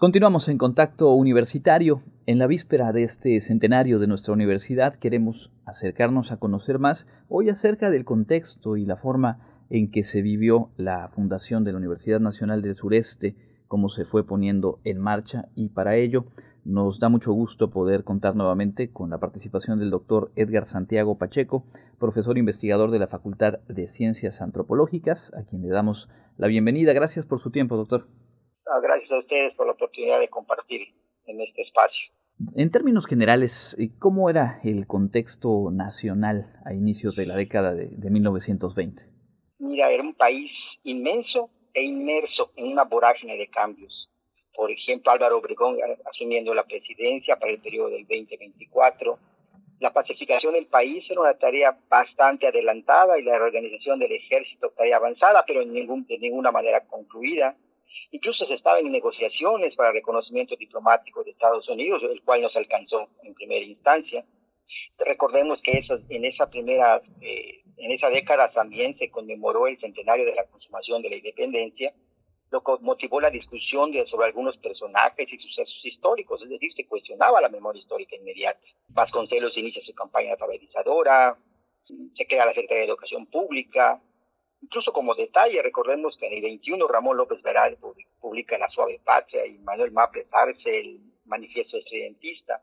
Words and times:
Continuamos 0.00 0.48
en 0.48 0.58
contacto 0.58 1.10
universitario. 1.10 2.02
En 2.26 2.38
la 2.38 2.46
víspera 2.46 2.92
de 2.92 3.02
este 3.02 3.40
centenario 3.40 3.98
de 3.98 4.06
nuestra 4.06 4.32
universidad 4.32 4.94
queremos 4.94 5.50
acercarnos 5.64 6.30
a 6.30 6.36
conocer 6.36 6.78
más 6.78 7.08
hoy 7.28 7.48
acerca 7.48 7.90
del 7.90 8.04
contexto 8.04 8.76
y 8.76 8.86
la 8.86 8.94
forma 8.94 9.64
en 9.70 9.90
que 9.90 10.04
se 10.04 10.22
vivió 10.22 10.70
la 10.76 11.08
fundación 11.08 11.64
de 11.64 11.72
la 11.72 11.78
Universidad 11.78 12.20
Nacional 12.20 12.62
del 12.62 12.76
Sureste, 12.76 13.34
cómo 13.66 13.88
se 13.88 14.04
fue 14.04 14.24
poniendo 14.24 14.78
en 14.84 15.00
marcha 15.00 15.48
y 15.56 15.70
para 15.70 15.96
ello 15.96 16.26
nos 16.64 17.00
da 17.00 17.08
mucho 17.08 17.32
gusto 17.32 17.70
poder 17.70 18.04
contar 18.04 18.36
nuevamente 18.36 18.92
con 18.92 19.10
la 19.10 19.18
participación 19.18 19.80
del 19.80 19.90
doctor 19.90 20.30
Edgar 20.36 20.66
Santiago 20.66 21.18
Pacheco, 21.18 21.64
profesor 21.98 22.38
investigador 22.38 22.92
de 22.92 23.00
la 23.00 23.08
Facultad 23.08 23.58
de 23.66 23.88
Ciencias 23.88 24.42
Antropológicas, 24.42 25.32
a 25.34 25.42
quien 25.42 25.62
le 25.62 25.70
damos 25.70 26.08
la 26.36 26.46
bienvenida. 26.46 26.92
Gracias 26.92 27.26
por 27.26 27.40
su 27.40 27.50
tiempo, 27.50 27.76
doctor. 27.76 28.06
Ah, 28.70 28.80
gracias 28.80 29.10
a 29.10 29.18
ustedes 29.18 29.54
por 29.54 29.66
la 29.66 29.72
oportunidad 29.72 30.20
de 30.20 30.28
compartir 30.28 30.88
en 31.26 31.40
este 31.40 31.62
espacio. 31.62 32.12
En 32.54 32.70
términos 32.70 33.06
generales, 33.06 33.74
eh, 33.78 33.88
¿cómo 33.98 34.28
era 34.28 34.60
el 34.62 34.86
contexto 34.86 35.70
nacional 35.72 36.52
a 36.66 36.74
inicios 36.74 37.16
de 37.16 37.24
la 37.24 37.34
década 37.34 37.72
de, 37.72 38.10
1920? 38.10 39.04
Mira, 39.58 39.90
era 39.90 40.02
un 40.02 40.14
país 40.14 40.50
inmenso 40.84 41.48
e 41.72 41.82
inmerso 41.82 42.52
en 42.56 42.66
una 42.66 42.84
vorágine 42.84 43.38
de 43.38 43.48
cambios. 43.48 44.08
Por 44.54 44.70
ejemplo, 44.70 45.12
Álvaro 45.12 45.38
Obregón 45.38 45.78
asumiendo 46.04 46.52
la 46.52 46.64
presidencia 46.64 47.36
para 47.36 47.52
el 47.52 47.60
periodo 47.60 47.90
del 47.90 48.02
2024. 48.02 49.18
La 49.80 49.92
pacificación 49.92 50.52
del 50.52 50.66
país 50.66 51.04
era 51.08 51.20
una 51.22 51.34
tarea 51.34 51.78
bastante 51.88 52.46
adelantada 52.46 53.18
y 53.18 53.22
la 53.22 53.38
reorganización 53.38 53.98
del 53.98 54.12
ejército 54.12 54.70
tarea 54.76 54.96
avanzada, 54.96 55.44
pero 55.46 55.62
en 55.62 55.72
ningún, 55.72 56.06
de 56.06 56.18
ninguna 56.18 56.50
manera 56.50 56.82
concluida 56.86 57.56
Incluso 58.10 58.46
se 58.46 58.54
estaba 58.54 58.78
en 58.78 58.90
negociaciones 58.90 59.74
para 59.74 59.92
reconocimiento 59.92 60.56
diplomático 60.56 61.22
de 61.24 61.30
Estados 61.30 61.68
Unidos, 61.68 62.02
el 62.02 62.22
cual 62.22 62.42
no 62.42 62.48
se 62.48 62.58
alcanzó 62.58 63.08
en 63.22 63.34
primera 63.34 63.64
instancia. 63.64 64.24
Recordemos 64.98 65.60
que 65.62 65.82
en 66.08 66.24
esa 66.24 66.48
primera, 66.50 67.00
eh, 67.20 67.62
en 67.76 67.92
esa 67.92 68.08
década 68.10 68.50
también 68.50 68.96
se 68.98 69.10
conmemoró 69.10 69.66
el 69.66 69.78
centenario 69.78 70.26
de 70.26 70.34
la 70.34 70.44
consumación 70.44 71.02
de 71.02 71.10
la 71.10 71.16
independencia, 71.16 71.92
lo 72.50 72.62
que 72.62 72.72
motivó 72.80 73.20
la 73.20 73.30
discusión 73.30 73.92
sobre 74.06 74.26
algunos 74.26 74.56
personajes 74.58 75.30
y 75.30 75.38
sucesos 75.38 75.80
históricos, 75.84 76.42
es 76.42 76.48
decir, 76.48 76.72
se 76.74 76.86
cuestionaba 76.86 77.40
la 77.40 77.48
memoria 77.48 77.80
histórica 77.80 78.16
inmediata. 78.16 78.60
Vasconcelos 78.88 79.56
inicia 79.56 79.82
su 79.84 79.94
campaña 79.94 80.32
alfabetizadora, 80.32 81.36
se 82.16 82.26
crea 82.26 82.46
la 82.46 82.54
Secretaría 82.54 82.82
de 82.82 82.88
Educación 82.88 83.26
Pública, 83.26 84.00
Incluso 84.60 84.92
como 84.92 85.14
detalle, 85.14 85.62
recordemos 85.62 86.16
que 86.18 86.26
en 86.26 86.34
el 86.34 86.42
21 86.42 86.86
Ramón 86.88 87.16
López 87.16 87.40
Veral 87.42 87.78
publica 88.20 88.58
La 88.58 88.68
Suave 88.70 89.00
Patria 89.04 89.46
y 89.46 89.58
Manuel 89.58 89.92
Maples 89.92 90.26
Arce 90.32 90.80
el 90.80 91.00
Manifiesto 91.26 91.76
Estridentista. 91.76 92.60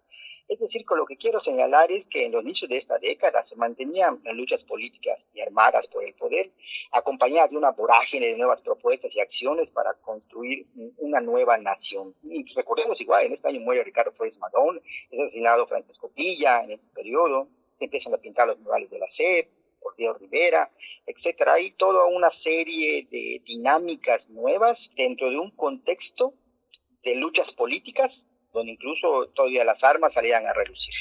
Es 0.48 0.60
decir, 0.60 0.86
con 0.86 1.00
lo 1.00 1.06
que 1.06 1.18
quiero 1.18 1.40
señalar 1.42 1.92
es 1.92 2.06
que 2.08 2.26
en 2.26 2.32
los 2.32 2.44
inicios 2.44 2.70
de 2.70 2.78
esta 2.78 3.00
década 3.00 3.44
se 3.50 3.56
mantenían 3.56 4.20
las 4.24 4.36
luchas 4.36 4.62
políticas 4.64 5.18
y 5.34 5.42
armadas 5.42 5.88
por 5.88 6.04
el 6.04 6.14
poder, 6.14 6.52
acompañadas 6.92 7.50
de 7.50 7.58
una 7.58 7.72
vorágine 7.72 8.28
de 8.28 8.38
nuevas 8.38 8.62
propuestas 8.62 9.12
y 9.16 9.20
acciones 9.20 9.70
para 9.70 9.94
construir 9.96 10.68
una 10.98 11.20
nueva 11.20 11.58
nación. 11.58 12.14
Y 12.24 12.46
recordemos 12.54 13.02
igual, 13.02 13.26
en 13.26 13.34
este 13.34 13.48
año 13.48 13.62
muere 13.62 13.84
Ricardo 13.84 14.12
Flores 14.12 14.38
Madón, 14.38 14.80
es 15.10 15.20
asesinado 15.20 15.66
Francisco 15.66 16.12
Villa 16.16 16.64
en 16.64 16.74
este 16.74 16.88
periodo, 16.94 17.48
se 17.80 17.86
empiezan 17.86 18.14
a 18.14 18.18
pintar 18.18 18.48
los 18.48 18.60
murales 18.60 18.90
de 18.92 19.00
la 19.00 19.08
SEP, 19.18 19.50
por 19.86 19.96
Diego 19.96 20.16
Rivera, 20.16 20.72
etcétera. 21.06 21.54
Hay 21.54 21.74
toda 21.74 22.08
una 22.08 22.32
serie 22.44 23.08
de 23.12 23.40
dinámicas 23.46 24.28
nuevas 24.30 24.80
dentro 24.98 25.30
de 25.30 25.38
un 25.38 25.52
contexto 25.52 26.34
de 27.04 27.14
luchas 27.14 27.46
políticas 27.56 28.12
donde 28.52 28.72
incluso 28.72 29.28
todavía 29.36 29.64
las 29.64 29.84
armas 29.84 30.12
salían 30.14 30.48
a 30.48 30.54
relucir. 30.54 30.94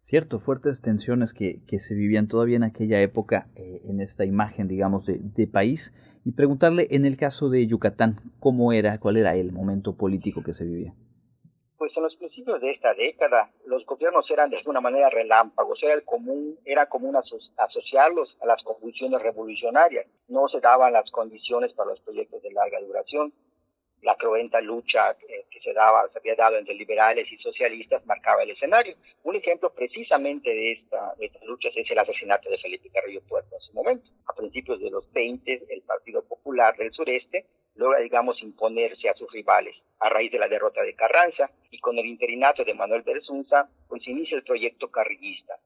Cierto, 0.00 0.40
fuertes 0.40 0.82
tensiones 0.82 1.32
que, 1.32 1.60
que 1.68 1.78
se 1.78 1.94
vivían 1.94 2.26
todavía 2.26 2.56
en 2.56 2.64
aquella 2.64 3.00
época 3.00 3.48
eh, 3.54 3.82
en 3.84 4.00
esta 4.00 4.24
imagen, 4.24 4.66
digamos, 4.66 5.06
de, 5.06 5.18
de 5.20 5.46
país. 5.46 5.94
Y 6.24 6.32
preguntarle, 6.32 6.88
en 6.90 7.04
el 7.04 7.16
caso 7.16 7.48
de 7.48 7.66
Yucatán, 7.66 8.16
¿cómo 8.40 8.72
era, 8.72 8.98
cuál 8.98 9.18
era 9.18 9.36
el 9.36 9.52
momento 9.52 9.96
político 9.96 10.42
que 10.42 10.52
se 10.52 10.64
vivía? 10.64 10.94
Pues 11.78 11.94
en 11.94 12.04
los 12.04 12.16
principios 12.16 12.60
de 12.62 12.70
esta 12.70 12.94
década, 12.94 13.50
los 13.66 13.84
gobiernos 13.84 14.30
eran 14.30 14.48
de 14.48 14.56
alguna 14.56 14.80
manera 14.80 15.10
relámpagos, 15.10 15.78
era, 15.82 16.00
común, 16.86 17.16
asociarlos 17.58 18.34
a 18.40 18.46
las 18.46 18.62
convulsiones 18.62 19.20
revolucionarias. 19.20 20.06
No 20.28 20.48
se 20.48 20.60
daban 20.60 20.94
las 20.94 21.10
condiciones 21.10 21.74
para 21.74 21.90
los 21.90 22.00
proyectos 22.00 22.42
de 22.42 22.50
larga 22.52 22.80
duración. 22.80 23.32
La 24.02 24.14
cruenta 24.14 24.60
lucha 24.60 25.16
que 25.50 25.60
se, 25.60 25.72
daba, 25.74 26.08
se 26.08 26.18
había 26.18 26.34
dado 26.34 26.56
entre 26.56 26.74
liberales 26.74 27.30
y 27.30 27.36
socialistas 27.38 28.06
marcaba 28.06 28.42
el 28.42 28.50
escenario. 28.50 28.94
Un 29.24 29.36
ejemplo 29.36 29.70
precisamente 29.74 30.48
de, 30.48 30.82
de 31.18 31.26
estas 31.26 31.42
luchas 31.44 31.72
es 31.76 31.90
el 31.90 31.98
asesinato 31.98 32.48
de 32.48 32.58
Felipe 32.58 32.88
Carrillo 32.90 33.20
Puerto 33.28 33.54
en 33.54 33.60
su 33.60 33.72
momento. 33.74 34.08
A 34.28 34.32
principios 34.32 34.80
de 34.80 34.90
los 34.90 35.12
20, 35.12 35.66
el 35.68 35.82
Partido 35.82 36.22
Popular 36.22 36.74
del 36.76 36.92
Sureste 36.92 37.44
logra, 37.76 38.00
digamos, 38.00 38.42
imponerse 38.42 39.08
a 39.08 39.14
sus 39.14 39.30
rivales 39.32 39.76
a 40.00 40.08
raíz 40.08 40.30
de 40.30 40.38
la 40.38 40.48
derrota 40.48 40.82
de 40.82 40.94
Carranza 40.94 41.50
y 41.70 41.78
con 41.78 41.98
el 41.98 42.06
interinato 42.06 42.64
de 42.64 42.74
Manuel 42.74 43.02
Bersunza, 43.02 43.68
pues 43.88 44.06
inicia 44.06 44.36
el 44.36 44.44
proyecto 44.44 44.90
carrillista, 44.90 45.58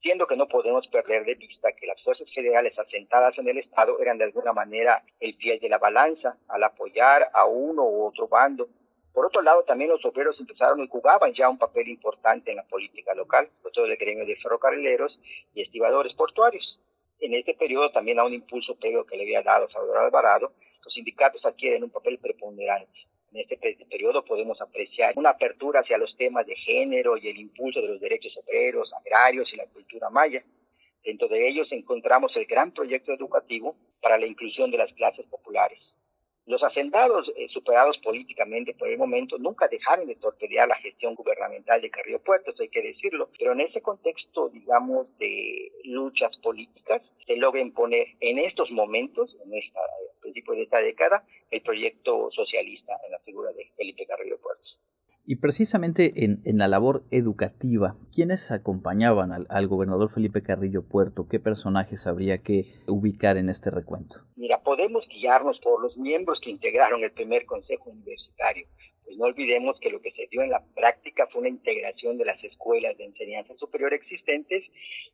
siendo 0.00 0.26
que 0.26 0.36
no 0.36 0.48
podemos 0.48 0.86
perder 0.88 1.24
de 1.24 1.34
vista 1.34 1.72
que 1.72 1.86
las 1.86 2.02
fuerzas 2.02 2.26
federales 2.34 2.78
asentadas 2.78 3.36
en 3.38 3.48
el 3.48 3.58
Estado 3.58 3.98
eran 4.00 4.18
de 4.18 4.24
alguna 4.24 4.52
manera 4.52 5.02
el 5.20 5.34
pie 5.36 5.58
de 5.58 5.68
la 5.68 5.78
balanza 5.78 6.36
al 6.48 6.62
apoyar 6.62 7.28
a 7.32 7.44
uno 7.46 7.84
u 7.84 8.06
otro 8.06 8.28
bando. 8.28 8.68
Por 9.12 9.26
otro 9.26 9.42
lado, 9.42 9.62
también 9.62 9.90
los 9.90 10.04
obreros 10.04 10.38
empezaron 10.40 10.82
y 10.82 10.88
jugaban 10.88 11.32
ya 11.34 11.48
un 11.48 11.58
papel 11.58 11.88
importante 11.88 12.50
en 12.50 12.56
la 12.56 12.64
política 12.64 13.14
local, 13.14 13.48
sobre 13.62 13.72
todo 13.72 13.84
el 13.86 13.96
gremio 13.96 14.26
de 14.26 14.36
ferrocarrileros 14.36 15.18
y 15.54 15.62
estibadores 15.62 16.14
portuarios. 16.14 16.80
En 17.20 17.32
este 17.32 17.54
periodo 17.54 17.90
también 17.90 18.18
a 18.18 18.24
un 18.24 18.34
impulso 18.34 18.74
previo 18.74 19.06
que 19.06 19.16
le 19.16 19.22
había 19.22 19.42
dado 19.42 19.70
Salvador 19.70 19.98
Alvarado, 19.98 20.52
sindicatos 20.94 21.44
adquieren 21.44 21.84
un 21.84 21.90
papel 21.90 22.18
preponderante. 22.18 23.00
En 23.32 23.40
este 23.40 23.84
periodo 23.90 24.24
podemos 24.24 24.60
apreciar 24.60 25.12
una 25.16 25.30
apertura 25.30 25.80
hacia 25.80 25.98
los 25.98 26.16
temas 26.16 26.46
de 26.46 26.54
género 26.54 27.16
y 27.16 27.28
el 27.28 27.36
impulso 27.36 27.80
de 27.80 27.88
los 27.88 28.00
derechos 28.00 28.32
obreros, 28.36 28.92
agrarios 28.94 29.52
y 29.52 29.56
la 29.56 29.66
cultura 29.66 30.08
maya. 30.08 30.42
Dentro 31.04 31.28
de 31.28 31.48
ellos 31.48 31.66
encontramos 31.72 32.34
el 32.36 32.46
gran 32.46 32.70
proyecto 32.70 33.12
educativo 33.12 33.74
para 34.00 34.18
la 34.18 34.26
inclusión 34.26 34.70
de 34.70 34.78
las 34.78 34.92
clases 34.92 35.26
populares. 35.26 35.80
Los 36.46 36.62
hacendados, 36.62 37.30
eh, 37.36 37.48
superados 37.48 37.96
políticamente 37.98 38.74
por 38.74 38.88
el 38.88 38.98
momento, 38.98 39.38
nunca 39.38 39.66
dejaron 39.66 40.06
de 40.06 40.16
torpedear 40.16 40.68
la 40.68 40.76
gestión 40.76 41.14
gubernamental 41.14 41.80
de 41.80 41.90
Carrillo 41.90 42.20
Puerto, 42.22 42.52
hay 42.58 42.68
que 42.68 42.82
decirlo, 42.82 43.30
pero 43.38 43.52
en 43.52 43.62
ese 43.62 43.80
contexto, 43.80 44.50
digamos, 44.50 45.06
de 45.18 45.72
luchas 45.84 46.36
políticas, 46.42 47.00
se 47.26 47.36
logra 47.36 47.62
imponer 47.62 48.08
en 48.20 48.38
estos 48.38 48.70
momentos, 48.70 49.34
en 49.42 49.54
esta 49.54 49.80
principio 50.20 50.54
de 50.54 50.62
esta 50.62 50.78
década, 50.78 51.22
el 51.50 51.62
proyecto 51.62 52.30
socialista 52.30 52.92
en 53.04 53.12
la 53.12 53.18
figura 53.20 53.52
de 53.52 53.70
Felipe 53.76 54.06
Carrillo 54.06 54.38
Puerto. 54.38 54.64
Y 55.26 55.36
precisamente 55.36 56.12
en, 56.24 56.58
la 56.58 56.68
labor 56.68 57.04
educativa, 57.10 57.96
¿quiénes 58.14 58.50
acompañaban 58.50 59.32
al, 59.32 59.68
gobernador 59.68 60.10
Felipe 60.10 60.42
Carrillo 60.42 60.82
Puerto? 60.86 61.28
¿Qué 61.28 61.40
personajes 61.40 62.06
habría 62.06 62.42
que 62.42 62.66
ubicar 62.86 63.38
en 63.38 63.48
este 63.48 63.70
recuento? 63.70 64.16
Mira, 64.36 64.60
podemos 64.62 65.06
guiarnos 65.08 65.58
por 65.60 65.80
los 65.80 65.96
miembros 65.96 66.38
que 66.42 66.50
integraron 66.50 67.02
el 67.02 67.12
primer 67.12 67.46
consejo 67.46 67.90
universitario. 67.90 68.66
Pues 69.04 69.18
no 69.18 69.26
olvidemos 69.26 69.78
que 69.80 69.90
lo 69.90 70.00
que 70.00 70.12
se 70.12 70.26
dio 70.28 70.42
en 70.42 70.50
la 70.50 70.62
práctica 70.74 71.26
fue 71.26 71.42
una 71.42 71.50
integración 71.50 72.16
de 72.16 72.24
las 72.24 72.42
escuelas 72.42 72.96
de 72.96 73.04
enseñanza 73.04 73.54
superior 73.56 73.92
existentes 73.92 74.64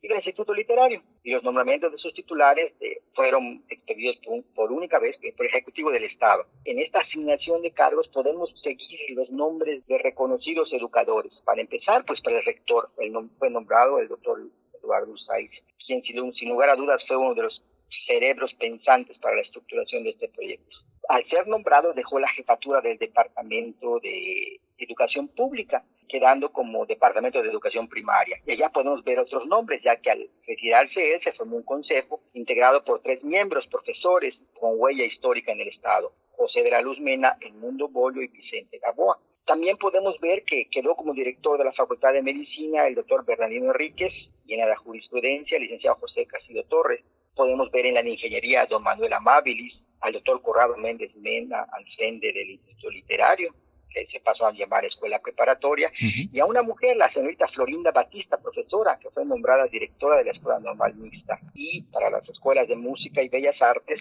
y 0.01 0.06
del 0.06 0.19
Instituto 0.19 0.55
Literario. 0.55 1.03
Y 1.25 1.33
los 1.33 1.43
nombramientos 1.43 1.91
de 1.91 1.99
sus 1.99 2.15
titulares 2.15 2.73
eh, 2.81 3.03
fueron 3.15 3.65
expedidos 3.69 4.17
por, 4.55 4.71
única 4.71 4.99
vez 4.99 5.17
por 5.37 5.45
el 5.45 5.53
Ejecutivo 5.53 5.91
del 5.91 6.05
Estado. 6.05 6.47
En 6.65 6.78
esta 6.78 7.01
asignación 7.01 7.62
de 7.62 7.73
cargos 7.73 8.06
podemos 8.09 8.49
seguir 8.62 9.11
los 9.11 9.28
nombres 9.31 9.84
de 9.87 9.99
reconocidos 9.99 10.72
educadores. 10.72 11.33
Para 11.45 11.60
empezar, 11.60 12.04
pues 12.04 12.21
para 12.21 12.39
el 12.39 12.45
rector 12.45 12.91
fue 13.39 13.51
nombrado 13.51 13.98
el 13.98 14.09
doctor 14.09 14.41
Eduardo 14.78 15.16
Saiz, 15.19 15.51
quien 15.84 16.03
sin 16.03 16.48
lugar 16.48 16.71
a 16.71 16.77
dudas 16.77 17.03
fue 17.09 17.16
uno 17.16 17.34
de 17.34 17.42
los 17.42 17.63
cerebros 18.07 18.54
pensantes 18.54 19.19
para 19.19 19.37
la 19.37 19.42
estructuración 19.42 20.04
de 20.04 20.10
este 20.10 20.28
proyecto 20.28 20.77
al 21.10 21.27
ser 21.28 21.48
nombrado 21.48 21.92
dejó 21.92 22.21
la 22.21 22.28
jefatura 22.28 22.80
del 22.80 22.97
Departamento 22.97 23.98
de 23.98 24.60
Educación 24.78 25.27
Pública, 25.27 25.83
quedando 26.09 26.53
como 26.53 26.86
Departamento 26.86 27.42
de 27.42 27.48
Educación 27.48 27.89
Primaria. 27.89 28.39
Y 28.47 28.53
allá 28.53 28.68
podemos 28.68 29.03
ver 29.03 29.18
otros 29.18 29.45
nombres, 29.47 29.83
ya 29.83 29.97
que 29.97 30.09
al 30.09 30.28
retirarse 30.47 31.15
él 31.15 31.21
se 31.24 31.33
formó 31.33 31.57
un 31.57 31.65
consejo 31.65 32.21
integrado 32.33 32.84
por 32.84 33.03
tres 33.03 33.24
miembros, 33.24 33.66
profesores 33.66 34.36
con 34.60 34.74
huella 34.77 35.04
histórica 35.04 35.51
en 35.51 35.60
el 35.60 35.68
Estado, 35.68 36.12
José 36.36 36.62
de 36.62 36.71
la 36.71 36.80
Luz 36.80 37.01
Mena, 37.01 37.36
Mundo 37.54 37.89
Bollo 37.89 38.22
y 38.22 38.28
Vicente 38.28 38.78
Gaboa. 38.78 39.18
También 39.47 39.78
podemos 39.78 40.16
ver 40.21 40.45
que 40.45 40.68
quedó 40.71 40.95
como 40.95 41.13
director 41.13 41.59
de 41.59 41.65
la 41.65 41.72
Facultad 41.72 42.13
de 42.13 42.22
Medicina 42.22 42.86
el 42.86 42.95
doctor 42.95 43.24
Bernardino 43.24 43.72
Enríquez 43.72 44.13
y 44.47 44.54
en 44.54 44.68
la 44.68 44.77
jurisprudencia 44.77 45.56
el 45.56 45.65
licenciado 45.65 45.97
José 45.97 46.24
Castillo 46.27 46.63
Torres. 46.68 47.03
Podemos 47.34 47.68
ver 47.72 47.86
en 47.86 47.95
la 47.95 48.09
ingeniería 48.09 48.63
a 48.63 48.66
don 48.66 48.84
Manuel 48.84 49.13
Amabilis, 49.13 49.74
al 50.01 50.13
doctor 50.13 50.41
Corrado 50.43 50.77
Méndez 50.77 51.15
Mena 51.17 51.67
al 51.73 51.85
frente 51.97 52.33
del 52.33 52.51
Instituto 52.51 52.91
Literario, 52.91 53.55
que 53.91 54.07
se 54.07 54.21
pasó 54.21 54.47
a 54.47 54.53
llamar 54.53 54.85
escuela 54.85 55.19
preparatoria, 55.19 55.91
y 55.99 56.39
a 56.39 56.47
una 56.47 56.63
mujer, 56.63 56.97
la 56.97 57.13
señorita 57.13 57.49
Florinda 57.49 57.91
Batista, 57.91 58.39
profesora, 58.39 58.99
que 59.01 59.11
fue 59.11 59.25
nombrada 59.25 59.67
directora 59.67 60.17
de 60.17 60.25
la 60.25 60.31
Escuela 60.31 60.61
Normal 60.61 60.95
Mixta. 60.95 61.41
Y 61.55 61.83
para 61.83 62.09
las 62.09 62.29
escuelas 62.29 62.69
de 62.69 62.77
música 62.77 63.23
y 63.23 63.29
bellas 63.29 63.61
artes, 63.61 64.01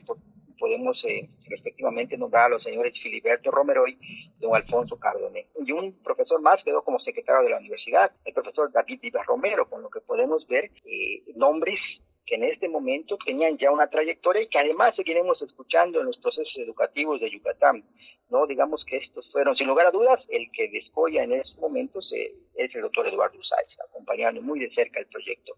podemos 0.59 1.01
eh, 1.05 1.27
respectivamente 1.47 2.17
nombrar 2.17 2.45
a 2.45 2.49
los 2.49 2.63
señores 2.63 2.93
Filiberto 3.01 3.49
Romero 3.49 3.87
y 3.87 3.97
don 4.39 4.55
Alfonso 4.55 4.99
Cardoné. 4.99 5.47
Y 5.65 5.71
un 5.71 5.93
profesor 6.03 6.41
más 6.41 6.61
quedó 6.63 6.83
como 6.83 6.99
secretario 6.99 7.43
de 7.43 7.49
la 7.49 7.57
universidad, 7.57 8.11
el 8.25 8.33
profesor 8.33 8.71
David 8.71 8.99
Vivas 9.01 9.25
Romero, 9.25 9.67
con 9.67 9.81
lo 9.81 9.89
que 9.89 10.01
podemos 10.01 10.45
ver 10.47 10.69
eh, 10.85 11.23
nombres 11.35 11.79
que 12.29 12.35
en 12.35 12.43
este 12.43 12.69
momento 12.69 13.17
tenían 13.25 13.57
ya 13.57 13.71
una 13.71 13.87
trayectoria 13.87 14.43
y 14.43 14.47
que 14.47 14.59
además 14.59 14.95
seguiremos 14.95 15.41
escuchando 15.41 15.99
en 15.99 16.05
los 16.05 16.17
procesos 16.17 16.53
educativos 16.57 17.19
de 17.19 17.31
Yucatán. 17.31 17.83
No 18.29 18.45
digamos 18.45 18.85
que 18.85 18.97
estos 18.97 19.27
fueron, 19.31 19.55
sin 19.55 19.65
lugar 19.65 19.87
a 19.87 19.91
dudas, 19.91 20.23
el 20.29 20.45
que 20.53 20.69
descolla 20.69 21.23
en 21.23 21.33
estos 21.33 21.57
momentos 21.57 22.07
eh, 22.13 22.35
es 22.55 22.73
el 22.75 22.83
doctor 22.83 23.07
Eduardo 23.07 23.39
Usáiz, 23.39 23.75
acompañando 23.89 24.43
muy 24.43 24.59
de 24.59 24.69
cerca 24.75 24.99
el 24.99 25.07
proyecto 25.07 25.53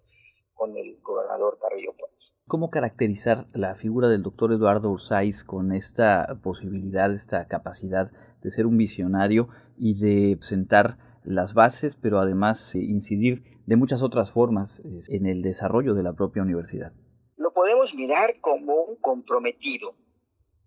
con 0.53 0.77
el 0.77 0.97
gobernador 1.01 1.59
Carrillo 1.62 1.91
Puerto. 1.91 2.15
¿Cómo 2.47 2.69
caracterizar 2.69 3.47
la 3.53 3.75
figura 3.75 4.07
del 4.07 4.23
doctor 4.23 4.53
Eduardo 4.53 4.89
Ursáiz 4.89 5.44
con 5.44 5.73
esta 5.73 6.39
posibilidad, 6.41 7.13
esta 7.13 7.47
capacidad 7.47 8.12
de 8.41 8.50
ser 8.50 8.65
un 8.65 8.77
visionario 8.77 9.50
y 9.77 10.00
de 10.00 10.38
sentar 10.39 10.97
las 11.23 11.53
bases, 11.53 11.95
pero 11.95 12.19
además 12.19 12.75
eh, 12.75 12.79
incidir 12.79 13.44
de 13.65 13.75
muchas 13.75 14.01
otras 14.01 14.31
formas 14.31 14.81
en 15.09 15.25
el 15.25 15.41
desarrollo 15.41 15.94
de 15.94 16.03
la 16.03 16.13
propia 16.13 16.41
universidad? 16.41 16.91
Lo 17.38 17.51
podemos 17.53 17.94
mirar 17.94 18.39
como 18.41 18.75
un 18.83 18.95
comprometido, 18.97 19.94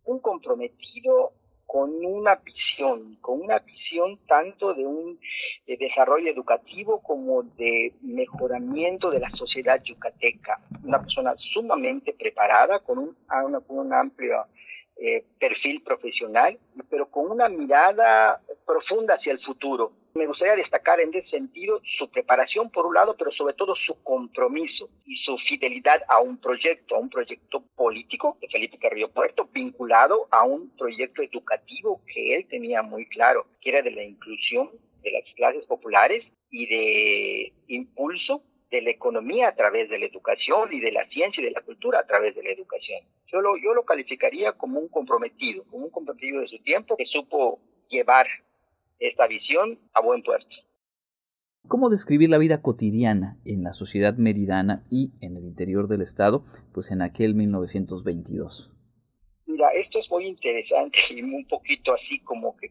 un 0.04 0.20
comprometido 0.20 1.32
con 1.66 1.90
una 2.04 2.36
visión, 2.36 3.16
con 3.20 3.40
una 3.40 3.58
visión 3.58 4.18
tanto 4.28 4.74
de 4.74 4.86
un 4.86 5.18
desarrollo 5.66 6.30
educativo 6.30 7.02
como 7.02 7.42
de 7.42 7.94
mejoramiento 8.02 9.10
de 9.10 9.18
la 9.18 9.30
sociedad 9.30 9.82
yucateca. 9.82 10.60
Una 10.84 11.00
persona 11.00 11.34
sumamente 11.52 12.14
preparada, 12.16 12.78
con 12.80 12.98
un, 12.98 13.16
con 13.66 13.78
un 13.78 13.92
amplio 13.92 14.44
eh, 14.96 15.24
perfil 15.40 15.82
profesional, 15.82 16.56
pero 16.88 17.06
con 17.06 17.30
una 17.30 17.48
mirada 17.48 18.40
profunda 18.64 19.14
hacia 19.14 19.32
el 19.32 19.40
futuro. 19.40 19.90
Me 20.16 20.28
gustaría 20.28 20.54
destacar 20.54 21.00
en 21.00 21.12
ese 21.12 21.28
sentido 21.28 21.80
su 21.98 22.08
preparación 22.08 22.70
por 22.70 22.86
un 22.86 22.94
lado, 22.94 23.16
pero 23.18 23.32
sobre 23.32 23.54
todo 23.54 23.74
su 23.74 24.00
compromiso 24.04 24.88
y 25.04 25.16
su 25.16 25.36
fidelidad 25.38 26.04
a 26.08 26.20
un 26.20 26.38
proyecto, 26.38 26.94
a 26.94 27.00
un 27.00 27.10
proyecto 27.10 27.64
político 27.74 28.38
de 28.40 28.46
Felipe 28.46 28.78
Carrillo 28.78 29.08
Puerto, 29.08 29.48
vinculado 29.52 30.28
a 30.30 30.44
un 30.44 30.70
proyecto 30.76 31.20
educativo 31.20 32.00
que 32.06 32.36
él 32.36 32.46
tenía 32.48 32.82
muy 32.82 33.06
claro, 33.06 33.46
que 33.60 33.70
era 33.70 33.82
de 33.82 33.90
la 33.90 34.04
inclusión 34.04 34.70
de 35.02 35.10
las 35.10 35.24
clases 35.34 35.66
populares 35.66 36.24
y 36.48 36.66
de 36.66 37.52
impulso 37.66 38.40
de 38.70 38.82
la 38.82 38.90
economía 38.90 39.48
a 39.48 39.56
través 39.56 39.90
de 39.90 39.98
la 39.98 40.06
educación 40.06 40.72
y 40.72 40.78
de 40.78 40.92
la 40.92 41.08
ciencia 41.08 41.42
y 41.42 41.46
de 41.46 41.50
la 41.50 41.62
cultura 41.62 41.98
a 41.98 42.06
través 42.06 42.36
de 42.36 42.44
la 42.44 42.50
educación. 42.50 43.00
Yo 43.32 43.40
lo, 43.40 43.56
yo 43.56 43.74
lo 43.74 43.84
calificaría 43.84 44.52
como 44.52 44.78
un 44.78 44.88
comprometido, 44.88 45.64
como 45.64 45.86
un 45.86 45.90
comprometido 45.90 46.40
de 46.40 46.46
su 46.46 46.58
tiempo 46.60 46.96
que 46.96 47.06
supo 47.06 47.58
llevar 47.88 48.28
esta 48.98 49.26
visión 49.26 49.78
a 49.92 50.00
buen 50.00 50.22
puerto. 50.22 50.54
¿Cómo 51.66 51.88
describir 51.88 52.28
la 52.28 52.36
vida 52.36 52.60
cotidiana 52.60 53.38
en 53.46 53.64
la 53.64 53.72
sociedad 53.72 54.14
meridana 54.18 54.84
y 54.90 55.12
en 55.22 55.38
el 55.38 55.44
interior 55.44 55.88
del 55.88 56.02
Estado, 56.02 56.44
pues 56.74 56.90
en 56.90 57.00
aquel 57.00 57.34
1922? 57.34 58.70
Mira, 59.46 59.68
esto 59.70 59.98
es 59.98 60.10
muy 60.10 60.26
interesante 60.26 60.98
y 61.08 61.22
un 61.22 61.46
poquito 61.46 61.94
así 61.94 62.18
como 62.20 62.54
que 62.58 62.70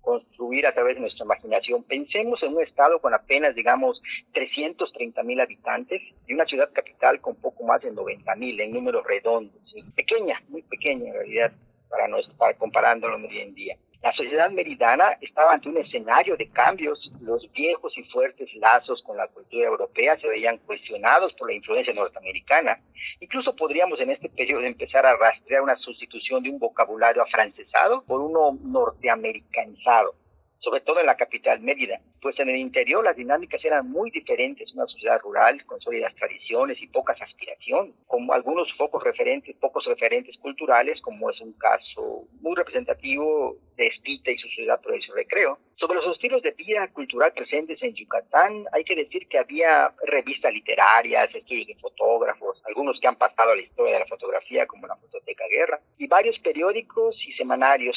construir 0.00 0.66
a 0.66 0.74
través 0.74 0.96
de 0.96 1.02
nuestra 1.02 1.24
imaginación. 1.24 1.84
Pensemos 1.84 2.42
en 2.42 2.54
un 2.54 2.62
estado 2.62 2.98
con 3.00 3.14
apenas, 3.14 3.54
digamos, 3.54 4.02
330 4.34 5.22
mil 5.22 5.40
habitantes 5.40 6.02
y 6.26 6.34
una 6.34 6.44
ciudad 6.44 6.70
capital 6.72 7.20
con 7.20 7.36
poco 7.36 7.64
más 7.64 7.80
de 7.82 7.92
90 7.92 8.34
mil 8.34 8.60
en 8.60 8.72
números 8.72 9.06
redondos. 9.06 9.54
Pequeña, 9.94 10.42
muy 10.48 10.62
pequeña 10.62 11.06
en 11.06 11.14
realidad, 11.14 11.52
para, 11.88 12.06
para 12.36 12.54
comparándolo 12.58 13.16
hoy 13.16 13.38
en 13.38 13.54
día. 13.54 13.76
La 14.02 14.12
sociedad 14.14 14.50
meridana 14.50 15.16
estaba 15.20 15.52
ante 15.52 15.68
un 15.68 15.76
escenario 15.76 16.36
de 16.36 16.50
cambios. 16.50 16.98
Los 17.20 17.48
viejos 17.52 17.96
y 17.96 18.02
fuertes 18.04 18.52
lazos 18.56 19.00
con 19.04 19.16
la 19.16 19.28
cultura 19.28 19.68
europea 19.68 20.18
se 20.18 20.26
veían 20.26 20.58
cuestionados 20.58 21.32
por 21.34 21.48
la 21.48 21.54
influencia 21.54 21.94
norteamericana. 21.94 22.80
Incluso 23.20 23.54
podríamos 23.54 24.00
en 24.00 24.10
este 24.10 24.28
periodo 24.28 24.64
empezar 24.64 25.06
a 25.06 25.16
rastrear 25.16 25.62
una 25.62 25.76
sustitución 25.76 26.42
de 26.42 26.50
un 26.50 26.58
vocabulario 26.58 27.22
afrancesado 27.22 28.02
por 28.02 28.20
uno 28.20 28.58
norteamericanizado 28.60 30.14
sobre 30.62 30.80
todo 30.80 31.00
en 31.00 31.06
la 31.06 31.16
capital 31.16 31.60
Mérida, 31.60 32.00
pues 32.20 32.38
en 32.38 32.48
el 32.48 32.56
interior 32.56 33.04
las 33.04 33.16
dinámicas 33.16 33.64
eran 33.64 33.90
muy 33.90 34.10
diferentes, 34.10 34.72
una 34.74 34.86
sociedad 34.86 35.20
rural 35.20 35.64
con 35.66 35.80
sólidas 35.80 36.14
tradiciones 36.14 36.80
y 36.80 36.86
pocas 36.86 37.20
aspiraciones, 37.20 37.94
como 38.06 38.32
algunos 38.32 38.72
focos 38.76 39.02
referentes, 39.02 39.56
pocos 39.56 39.84
referentes 39.86 40.36
culturales, 40.38 41.00
como 41.02 41.30
es 41.30 41.40
un 41.40 41.52
caso 41.54 42.24
muy 42.40 42.54
representativo 42.54 43.56
de 43.76 43.88
Espita 43.88 44.30
y 44.30 44.38
su 44.38 44.48
ciudad 44.48 44.80
por 44.80 45.00
su 45.02 45.12
recreo. 45.12 45.58
Sobre 45.76 45.96
los 45.96 46.14
estilos 46.14 46.42
de 46.42 46.52
vida 46.52 46.86
cultural 46.92 47.32
presentes 47.32 47.82
en 47.82 47.94
Yucatán, 47.94 48.66
hay 48.72 48.84
que 48.84 48.94
decir 48.94 49.26
que 49.26 49.38
había 49.38 49.92
revistas 50.06 50.52
literarias, 50.52 51.34
estudios 51.34 51.66
de 51.66 51.74
fotógrafos, 51.76 52.62
algunos 52.66 53.00
que 53.00 53.08
han 53.08 53.16
pasado 53.16 53.50
a 53.50 53.56
la 53.56 53.62
historia 53.62 53.94
de 53.94 54.00
la 54.00 54.06
fotografía, 54.06 54.66
como 54.66 54.86
la 54.86 54.96
Fototeca 54.96 55.44
Guerra, 55.50 55.80
y 55.98 56.06
varios 56.06 56.38
periódicos 56.38 57.16
y 57.26 57.32
semanarios 57.32 57.96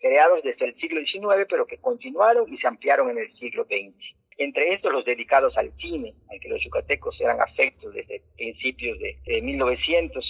creados 0.00 0.42
desde 0.42 0.66
el 0.66 0.74
siglo 0.76 1.00
XIX, 1.00 1.46
pero 1.48 1.66
que 1.66 1.78
continuaron 1.78 2.52
y 2.52 2.58
se 2.58 2.66
ampliaron 2.66 3.10
en 3.10 3.18
el 3.18 3.32
siglo 3.36 3.64
XX. 3.64 3.94
Entre 4.38 4.72
estos 4.72 4.92
los 4.92 5.04
dedicados 5.04 5.56
al 5.58 5.70
cine, 5.76 6.14
al 6.30 6.40
que 6.40 6.48
los 6.48 6.62
yucatecos 6.64 7.20
eran 7.20 7.40
afectos 7.40 7.92
desde 7.92 8.22
principios 8.36 8.98
de, 8.98 9.42
1900. 9.42 10.24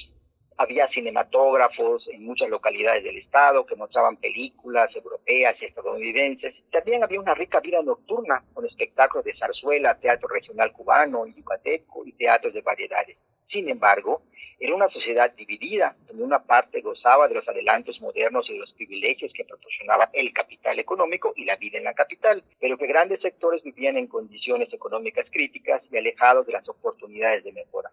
Había 0.59 0.89
cinematógrafos 0.89 2.07
en 2.09 2.25
muchas 2.25 2.51
localidades 2.51 3.05
del 3.05 3.17
estado 3.19 3.65
que 3.65 3.77
mostraban 3.77 4.17
películas 4.17 4.95
europeas 4.95 5.57
y 5.63 5.65
estadounidenses. 5.65 6.55
También 6.71 7.03
había 7.03 7.21
una 7.21 7.35
rica 7.35 7.61
vida 7.61 7.81
nocturna 7.83 8.45
con 8.53 8.67
espectáculos 8.67 9.25
de 9.25 9.37
zarzuela, 9.37 9.99
teatro 9.99 10.29
regional 10.29 10.73
cubano 10.73 11.27
y 11.27 11.35
yucateco 11.35 12.05
y 12.05 12.13
teatros 12.13 12.53
de 12.53 12.61
variedades. 12.63 13.17
Sin 13.51 13.69
embargo, 13.69 14.23
era 14.59 14.75
una 14.75 14.89
sociedad 14.91 15.33
dividida, 15.35 15.97
donde 16.07 16.23
una 16.23 16.45
parte 16.45 16.81
gozaba 16.83 17.29
de 17.29 17.35
los 17.35 17.49
adelantos 17.49 18.01
modernos 18.01 18.49
y 18.49 18.53
de 18.53 18.59
los 18.59 18.73
privilegios 18.75 19.33
que 19.33 19.45
proporcionaba 19.45 20.11
el 20.13 20.33
capital 20.33 20.79
económico 20.79 21.33
y 21.35 21.45
la 21.45 21.57
vida 21.57 21.79
en 21.79 21.85
la 21.85 21.95
capital, 21.95 22.43
pero 22.61 22.77
que 22.77 22.87
grandes 22.87 23.21
sectores 23.21 23.63
vivían 23.63 23.97
en 23.97 24.07
condiciones 24.07 24.73
económicas 24.73 25.27
críticas 25.31 25.83
y 25.91 25.97
alejados 25.97 26.47
de 26.47 26.53
las 26.53 26.69
oportunidades 26.69 27.43
de 27.45 27.53
mejora 27.53 27.91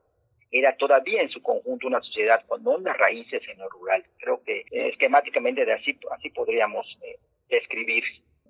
era 0.52 0.76
todavía 0.78 1.22
en 1.22 1.30
su 1.30 1.42
conjunto 1.42 1.88
una 1.88 2.02
sociedad 2.02 2.46
con 2.48 2.66
hondas 2.66 2.98
raíces 2.98 3.42
en 3.50 3.60
lo 3.60 3.70
rural. 3.70 4.04
Creo 4.18 4.42
que 4.44 4.60
eh, 4.60 4.90
esquemáticamente 4.90 5.66
de 5.66 5.74
así, 5.74 5.98
así 6.12 6.30
podríamos 6.30 6.86
eh, 7.04 7.18
describir 7.50 8.04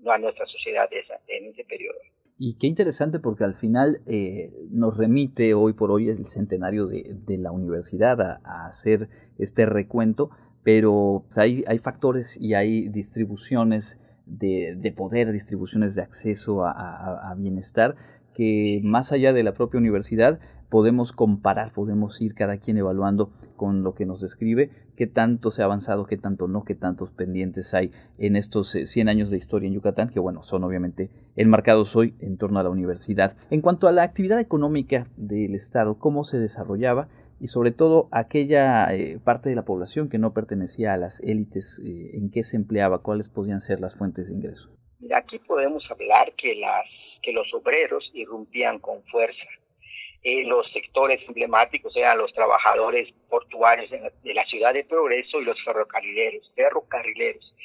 a 0.05 0.17
nuestra 0.17 0.45
sociedad 0.45 0.89
en 1.27 1.47
ese 1.47 1.63
periodo. 1.63 1.97
Y 2.39 2.55
qué 2.55 2.67
interesante 2.67 3.19
porque 3.19 3.43
al 3.43 3.55
final 3.55 4.01
eh, 4.05 4.53
nos 4.69 4.95
remite 4.95 5.55
hoy 5.55 5.73
por 5.73 5.89
hoy 5.89 6.09
el 6.09 6.25
centenario 6.27 6.85
de, 6.85 7.37
la 7.39 7.51
universidad 7.51 8.21
a, 8.21 8.67
hacer 8.67 9.09
este 9.39 9.65
recuento, 9.65 10.29
pero 10.63 11.23
pues, 11.25 11.37
hay, 11.39 11.63
hay 11.67 11.79
factores 11.79 12.37
y 12.39 12.53
hay 12.53 12.89
distribuciones 12.89 13.99
de, 14.27 14.93
poder, 14.95 15.31
distribuciones 15.31 15.95
de 15.95 16.03
acceso 16.03 16.63
a, 16.65 17.33
bienestar 17.37 17.95
que 18.35 18.81
más 18.83 19.11
allá 19.11 19.33
de 19.33 19.41
la 19.41 19.53
propia 19.53 19.79
universidad 19.79 20.39
podemos 20.69 21.11
comparar, 21.11 21.71
podemos 21.71 22.21
ir 22.21 22.33
cada 22.33 22.57
quien 22.57 22.77
evaluando 22.77 23.31
con 23.55 23.83
lo 23.83 23.93
que 23.93 24.05
nos 24.05 24.21
describe, 24.21 24.69
qué 24.95 25.07
tanto 25.07 25.51
se 25.51 25.61
ha 25.61 25.65
avanzado, 25.65 26.05
qué 26.05 26.17
tanto 26.17 26.47
no, 26.47 26.63
qué 26.63 26.75
tantos 26.75 27.11
pendientes 27.11 27.73
hay 27.73 27.91
en 28.17 28.35
estos 28.35 28.71
100 28.71 29.07
eh, 29.07 29.11
años 29.11 29.29
de 29.29 29.37
historia 29.37 29.67
en 29.67 29.73
Yucatán, 29.73 30.09
que 30.09 30.19
bueno, 30.19 30.43
son 30.43 30.63
obviamente 30.63 31.09
enmarcados 31.35 31.95
hoy 31.95 32.15
en 32.19 32.37
torno 32.37 32.59
a 32.59 32.63
la 32.63 32.69
universidad. 32.69 33.35
En 33.49 33.61
cuanto 33.61 33.87
a 33.87 33.91
la 33.91 34.03
actividad 34.03 34.39
económica 34.39 35.07
del 35.15 35.55
Estado, 35.55 35.99
cómo 35.99 36.23
se 36.23 36.39
desarrollaba 36.39 37.07
y 37.39 37.47
sobre 37.47 37.71
todo 37.71 38.09
aquella 38.11 38.93
eh, 38.93 39.19
parte 39.23 39.49
de 39.49 39.55
la 39.55 39.65
población 39.65 40.09
que 40.09 40.17
no 40.17 40.33
pertenecía 40.33 40.93
a 40.93 40.97
las 40.97 41.19
élites, 41.21 41.79
eh, 41.85 42.17
en 42.17 42.31
qué 42.31 42.43
se 42.43 42.57
empleaba, 42.57 43.03
cuáles 43.03 43.29
podían 43.29 43.61
ser 43.61 43.79
las 43.79 43.95
fuentes 43.95 44.29
de 44.29 44.35
ingreso. 44.35 44.69
aquí 45.15 45.39
podemos 45.39 45.83
hablar 45.91 46.33
que, 46.35 46.55
las, 46.55 46.85
que 47.21 47.31
los 47.31 47.47
obreros 47.53 48.09
irrumpían 48.13 48.79
con 48.79 49.03
fuerza 49.03 49.45
eh, 50.29 50.43
los 50.43 50.69
sectores 50.73 51.21
emblemáticos 51.25 51.95
eran 51.95 52.17
los 52.17 52.33
trabajadores 52.33 53.07
portuarios 53.29 53.89
de 53.89 54.33
la, 54.33 54.43
ciudad 54.43 54.73
de 54.73 54.83
Progreso 54.83 55.39
y 55.39 55.45
los 55.45 55.57
ferrocarrileros, 55.63 56.51
ferrocarrileros, 56.53 57.55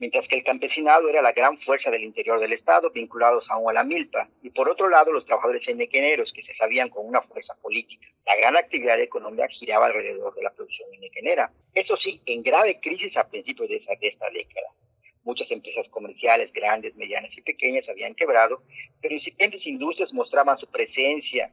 mientras 0.00 0.26
que 0.26 0.34
el 0.34 0.42
campesinado 0.42 1.08
era 1.08 1.22
la 1.22 1.30
gran 1.30 1.60
fuerza 1.60 1.92
del 1.92 2.02
interior 2.02 2.40
del 2.40 2.54
Estado, 2.54 2.90
vinculados 2.90 3.48
aún 3.48 3.70
a 3.70 3.72
la 3.72 3.84
milpa, 3.84 4.26
y 4.42 4.50
por 4.50 4.68
otro 4.68 4.88
lado 4.88 5.12
los 5.12 5.26
trabajadores 5.26 5.62
enequeneros, 5.68 6.32
que 6.32 6.42
se 6.42 6.56
sabían 6.56 6.88
con 6.88 7.06
una 7.06 7.22
fuerza 7.22 7.54
política. 7.62 8.08
La 8.26 8.34
gran 8.34 8.56
actividad 8.56 9.00
económica 9.00 9.46
giraba 9.46 9.86
alrededor 9.86 10.34
de 10.34 10.42
la 10.42 10.50
producción 10.50 10.92
enequenera, 10.94 11.52
eso 11.72 11.96
sí, 11.98 12.20
en 12.26 12.42
grave 12.42 12.80
crisis 12.80 13.16
a 13.16 13.28
principios 13.28 13.68
de, 13.68 13.76
esa, 13.76 13.92
de 13.94 14.08
esta 14.08 14.28
década. 14.30 14.66
Muchas 15.22 15.48
empresas 15.52 15.86
comerciales, 15.90 16.52
grandes, 16.52 16.96
medianas 16.96 17.30
y 17.36 17.42
pequeñas, 17.42 17.88
habían 17.88 18.16
quebrado, 18.16 18.60
pero 19.00 19.14
incipientes 19.14 19.64
industrias 19.64 20.12
mostraban 20.12 20.58
su 20.58 20.66
presencia, 20.66 21.52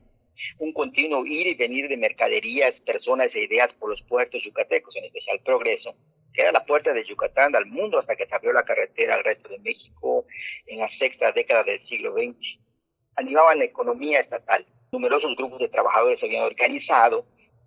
un 0.59 0.73
continuo 0.73 1.25
ir 1.25 1.47
y 1.47 1.55
venir 1.55 1.87
de 1.87 1.97
mercaderías, 1.97 2.73
personas 2.85 3.33
e 3.33 3.43
ideas 3.43 3.71
por 3.79 3.89
los 3.89 4.01
puertos 4.03 4.43
yucatecos, 4.43 4.95
en 4.95 5.05
especial 5.05 5.39
Progreso, 5.43 5.95
que 6.33 6.41
era 6.41 6.51
la 6.51 6.65
puerta 6.65 6.93
de 6.93 7.05
Yucatán 7.05 7.55
al 7.55 7.65
mundo 7.65 7.99
hasta 7.99 8.15
que 8.15 8.25
se 8.25 8.35
abrió 8.35 8.51
la 8.53 8.65
carretera 8.65 9.15
al 9.15 9.23
resto 9.23 9.49
de 9.49 9.59
México 9.59 10.25
en 10.67 10.79
la 10.79 10.89
sexta 10.97 11.31
década 11.31 11.63
del 11.63 11.85
siglo 11.87 12.13
XX. 12.13 12.35
Animaban 13.15 13.59
la 13.59 13.65
economía 13.65 14.19
estatal. 14.19 14.65
Numerosos 14.91 15.35
grupos 15.35 15.59
de 15.59 15.69
trabajadores 15.69 16.19
se 16.19 16.25
habían 16.25 16.43
organizado 16.43 17.25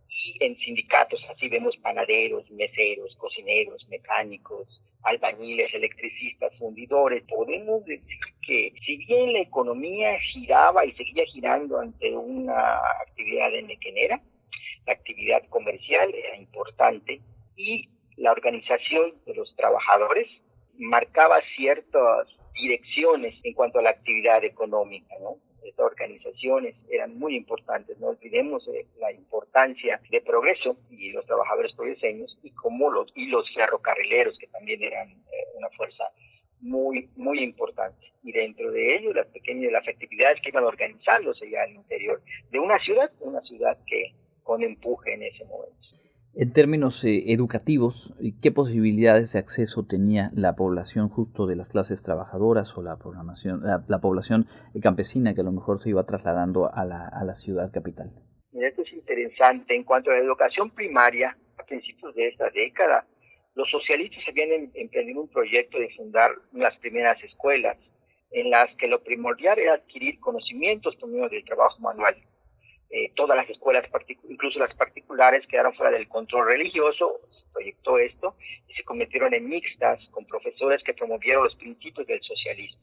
y 0.09 0.45
en 0.45 0.57
sindicatos 0.59 1.21
así 1.31 1.49
vemos 1.49 1.77
panaderos, 1.79 2.51
meseros, 2.51 3.15
cocineros, 3.17 3.87
mecánicos, 3.89 4.81
albañiles, 5.03 5.73
electricistas, 5.75 6.53
fundidores. 6.59 7.23
Podemos 7.25 7.85
decir 7.85 8.19
que 8.43 8.73
si 8.85 8.97
bien 8.97 9.33
la 9.33 9.41
economía 9.41 10.19
giraba 10.33 10.85
y 10.85 10.93
seguía 10.93 11.25
girando 11.27 11.79
ante 11.79 12.15
una 12.17 12.79
actividad 13.07 13.51
de 13.53 13.63
mequenera, 13.63 14.21
la 14.87 14.93
actividad 14.93 15.43
comercial 15.49 16.15
era 16.15 16.37
importante 16.37 17.21
y 17.57 17.89
la 18.17 18.33
organización 18.33 19.15
de 19.27 19.35
los 19.35 19.55
trabajadores 19.57 20.29
marcaba 20.79 21.41
ciertas 21.57 22.29
direcciones 22.55 23.35
en 23.45 23.53
cuanto 23.55 23.79
a 23.79 23.83
la 23.83 23.91
actividad 23.91 24.45
económica, 24.45 25.15
¿no? 25.21 25.37
Estas 25.63 25.87
organizaciones 25.87 26.75
eran 26.91 27.19
muy 27.19 27.37
importantes, 27.37 27.99
no 27.99 28.09
olvidemos 28.09 28.67
eh, 28.69 28.87
la 28.99 29.13
importancia 29.13 30.01
de 30.11 30.21
progreso 30.21 30.77
y 30.91 31.11
los 31.13 31.27
trabajadores 31.27 31.73
progreseños 31.75 32.39
y 32.43 32.51
como 32.51 32.91
los 32.91 33.11
y 33.15 33.27
los 33.27 33.53
ferrocarrileros 33.55 34.39
que 34.39 34.47
también 34.49 34.83
eran 34.83 35.09
eh, 35.11 35.45
una 35.57 35.69
fuerza 35.71 36.05
muy 36.61 37.09
muy 37.17 37.41
importante. 37.41 38.13
Y 38.23 38.33
dentro 38.33 38.71
de 38.71 38.97
ello 38.97 39.13
las 39.13 39.27
pequeñas 39.29 39.73
las 39.73 39.87
actividades 39.87 40.41
que 40.43 40.51
iban 40.51 40.65
organizándose 40.65 41.49
ya 41.51 41.63
al 41.63 41.73
interior 41.73 42.21
de 42.51 42.59
una 42.59 42.79
ciudad 42.81 43.11
una 43.21 43.41
ciudad 43.43 43.79
que 43.87 44.15
con 44.43 44.63
empuje 44.63 45.15
en 45.15 45.23
ese 45.23 45.45
momento 45.45 45.98
en 46.35 46.53
términos 46.53 47.05
eh, 47.05 47.33
educativos, 47.33 48.15
¿qué 48.43 48.53
posibilidades 48.53 49.33
de 49.33 49.39
acceso 49.39 49.87
tenía 49.87 50.31
la 50.35 50.55
población 50.55 51.09
justo 51.09 51.47
de 51.47 51.57
las 51.57 51.69
clases 51.69 52.03
trabajadoras 52.03 52.77
o 52.77 52.83
la, 52.83 52.97
programación, 52.97 53.63
la, 53.63 53.99
población 54.01 54.47
campesina 54.83 55.35
que 55.35 55.41
a 55.41 55.45
lo 55.45 55.53
mejor 55.53 55.81
se 55.81 55.91
iba 55.91 56.05
trasladando 56.05 56.73
a 56.73 56.85
la, 56.85 57.09
a 57.09 57.25
la 57.25 57.35
ciudad 57.35 57.73
capital? 57.73 58.13
Esto 58.53 58.83
es 58.83 58.93
interesante. 58.93 59.75
En 59.75 59.85
cuanto 59.85 60.11
a 60.11 60.15
la 60.15 60.21
educación 60.21 60.71
primaria, 60.71 61.37
a 61.59 61.65
principios 61.65 62.15
de 62.15 62.29
esta 62.29 62.51
década, 62.51 63.05
los 63.55 63.69
socialistas 63.71 64.23
habían 64.29 64.53
em, 64.53 64.71
emprendido 64.75 65.21
un 65.21 65.29
proyecto 65.29 65.79
de 65.79 65.91
fundar 65.97 66.31
las 66.53 66.77
primeras 66.79 67.23
escuelas 67.25 67.77
en 68.31 68.51
las 68.51 68.73
que 68.77 68.87
lo 68.87 69.03
primordial 69.03 69.59
era 69.59 69.75
adquirir 69.75 70.21
conocimientos 70.21 70.95
por 70.97 71.09
medio 71.09 71.29
del 71.29 71.45
trabajo 71.45 71.81
manual. 71.81 72.17
Eh, 72.91 73.13
todas 73.15 73.37
las 73.37 73.49
escuelas, 73.51 73.85
incluso 74.29 74.59
las 74.59 74.75
particulares, 74.75 75.47
quedaron 75.47 75.75
fuera 75.75 75.93
del 75.93 76.09
control 76.09 76.47
religioso, 76.47 77.21
se 77.31 77.53
proyectó 77.53 77.99
esto 77.99 78.35
y 78.67 78.73
se 78.73 78.85
convirtieron 78.85 79.35
en 79.35 79.49
mixtas 79.49 80.01
con 80.11 80.25
profesores 80.25 80.83
que 80.83 80.95
promovieron 80.95 81.45
los 81.45 81.55
principios 81.57 82.07
del 82.07 82.23
socialismo. 82.23 82.81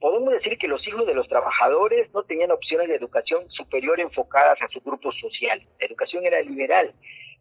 Podemos 0.00 0.32
decir 0.32 0.58
que 0.58 0.68
los 0.68 0.86
hijos 0.86 1.06
de 1.06 1.14
los 1.14 1.28
trabajadores 1.28 2.12
no 2.12 2.24
tenían 2.24 2.50
opciones 2.50 2.88
de 2.88 2.96
educación 2.96 3.48
superior 3.50 4.00
enfocadas 4.00 4.60
a 4.62 4.68
su 4.68 4.80
grupo 4.80 5.12
social. 5.12 5.62
La 5.80 5.86
educación 5.86 6.26
era 6.26 6.40
liberal, 6.42 6.92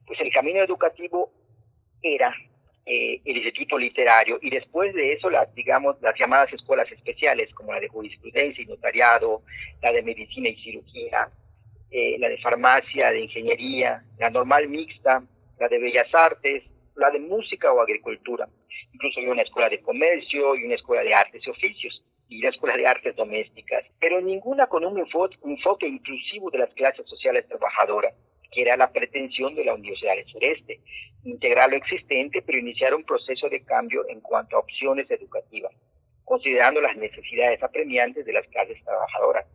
pues 0.06 0.20
el 0.22 0.32
camino 0.32 0.62
educativo 0.62 1.32
era 2.02 2.36
eh, 2.86 3.20
el 3.26 3.38
instituto 3.38 3.78
literario 3.78 4.40
y 4.42 4.50
después 4.50 4.94
de 4.94 5.14
eso 5.14 5.30
las 5.30 5.54
digamos 5.56 6.02
las 6.02 6.18
llamadas 6.18 6.54
escuelas 6.54 6.90
especiales 6.92 7.54
como 7.54 7.74
la 7.74 7.80
de 7.80 7.90
jurisprudencia 7.90 8.64
y 8.64 8.68
notariado 8.68 9.42
la 9.82 9.92
de 9.92 10.04
medicina 10.04 10.48
y 10.48 10.56
cirugía 10.56 11.30
eh, 11.92 12.18
la 12.20 12.30
de 12.30 12.38
farmacia, 12.40 13.12
de 13.12 13.22
ingeniería, 13.22 14.04
la 14.20 14.30
normal 14.30 14.68
mixta, 14.68 15.24
la 15.60 15.68
de 15.68 15.80
bellas 15.80 16.14
artes, 16.14 16.64
la 16.96 17.10
de 17.12 17.20
música 17.20 17.72
o 17.72 17.82
agricultura. 17.82 18.48
Incluso 18.94 19.20
hay 19.20 19.28
una 19.28 19.44
escuela 19.44 19.70
de 19.70 19.82
comercio 19.82 20.56
y 20.56 20.66
una 20.66 20.76
escuela 20.76 21.04
de 21.04 21.14
artes 21.14 21.46
y 21.46 21.50
oficios 21.50 22.04
y 22.30 22.42
la 22.42 22.50
escuela 22.50 22.76
de 22.76 22.86
artes 22.86 23.16
domésticas, 23.16 23.86
pero 24.00 24.20
ninguna 24.20 24.68
con 24.68 24.84
un 24.84 25.00
enfoque 25.00 25.88
inclusivo 25.88 26.52
de 26.52 26.58
las 26.58 26.74
clases 26.74 27.08
sociales 27.08 27.48
trabajadoras, 27.48 28.14
que 28.52 28.62
era 28.62 28.76
la 28.76 28.92
pretensión 28.92 29.56
de 29.56 29.64
la 29.64 29.74
Universidad 29.74 30.16
del 30.16 30.26
Sureste, 30.26 30.82
integrar 31.24 31.70
lo 31.70 31.78
existente, 31.78 32.42
pero 32.42 32.58
iniciar 32.58 32.94
un 32.94 33.04
proceso 33.04 33.48
de 33.50 33.64
cambio 33.64 34.08
en 34.10 34.20
cuanto 34.22 34.58
a 34.58 34.60
opciones 34.60 35.10
educativas, 35.10 35.74
considerando 36.26 36.82
las 36.82 36.98
necesidades 36.98 37.64
apremiantes 37.64 38.26
de 38.26 38.34
las 38.34 38.48
clases 38.48 38.84
trabajadoras 38.84 39.46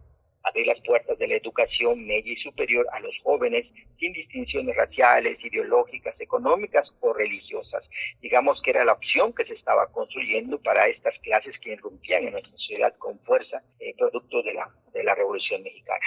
abrir 0.45 0.67
las 0.67 0.81
puertas 0.81 1.19
de 1.19 1.29
la 1.29 1.37
educación 1.37 2.05
media 2.07 2.33
y 2.33 2.37
superior 2.37 2.87
a 2.93 3.01
los 3.01 3.15
jóvenes 3.23 3.67
sin 3.99 4.13
distinciones 4.13 4.77
raciales, 4.77 5.39
ideológicas, 5.45 6.15
económicas 6.21 6.89
o 7.01 7.13
religiosas. 7.13 7.83
Digamos 8.21 8.61
que 8.63 8.71
era 8.71 8.85
la 8.85 8.95
opción 8.95 9.33
que 9.33 9.45
se 9.45 9.55
estaba 9.55 9.87
construyendo 9.93 10.59
para 10.61 10.89
estas 10.89 11.15
clases 11.23 11.55
que 11.61 11.75
irrumpían 11.75 12.25
en 12.25 12.33
nuestra 12.33 12.53
sociedad 12.53 12.95
con 12.99 13.19
fuerza, 13.21 13.63
eh, 13.79 13.95
producto 13.97 14.43
de 14.43 14.55
la, 14.55 14.69
de 14.93 15.05
la 15.05 15.15
Revolución 15.15 15.63
Mexicana. 15.63 16.05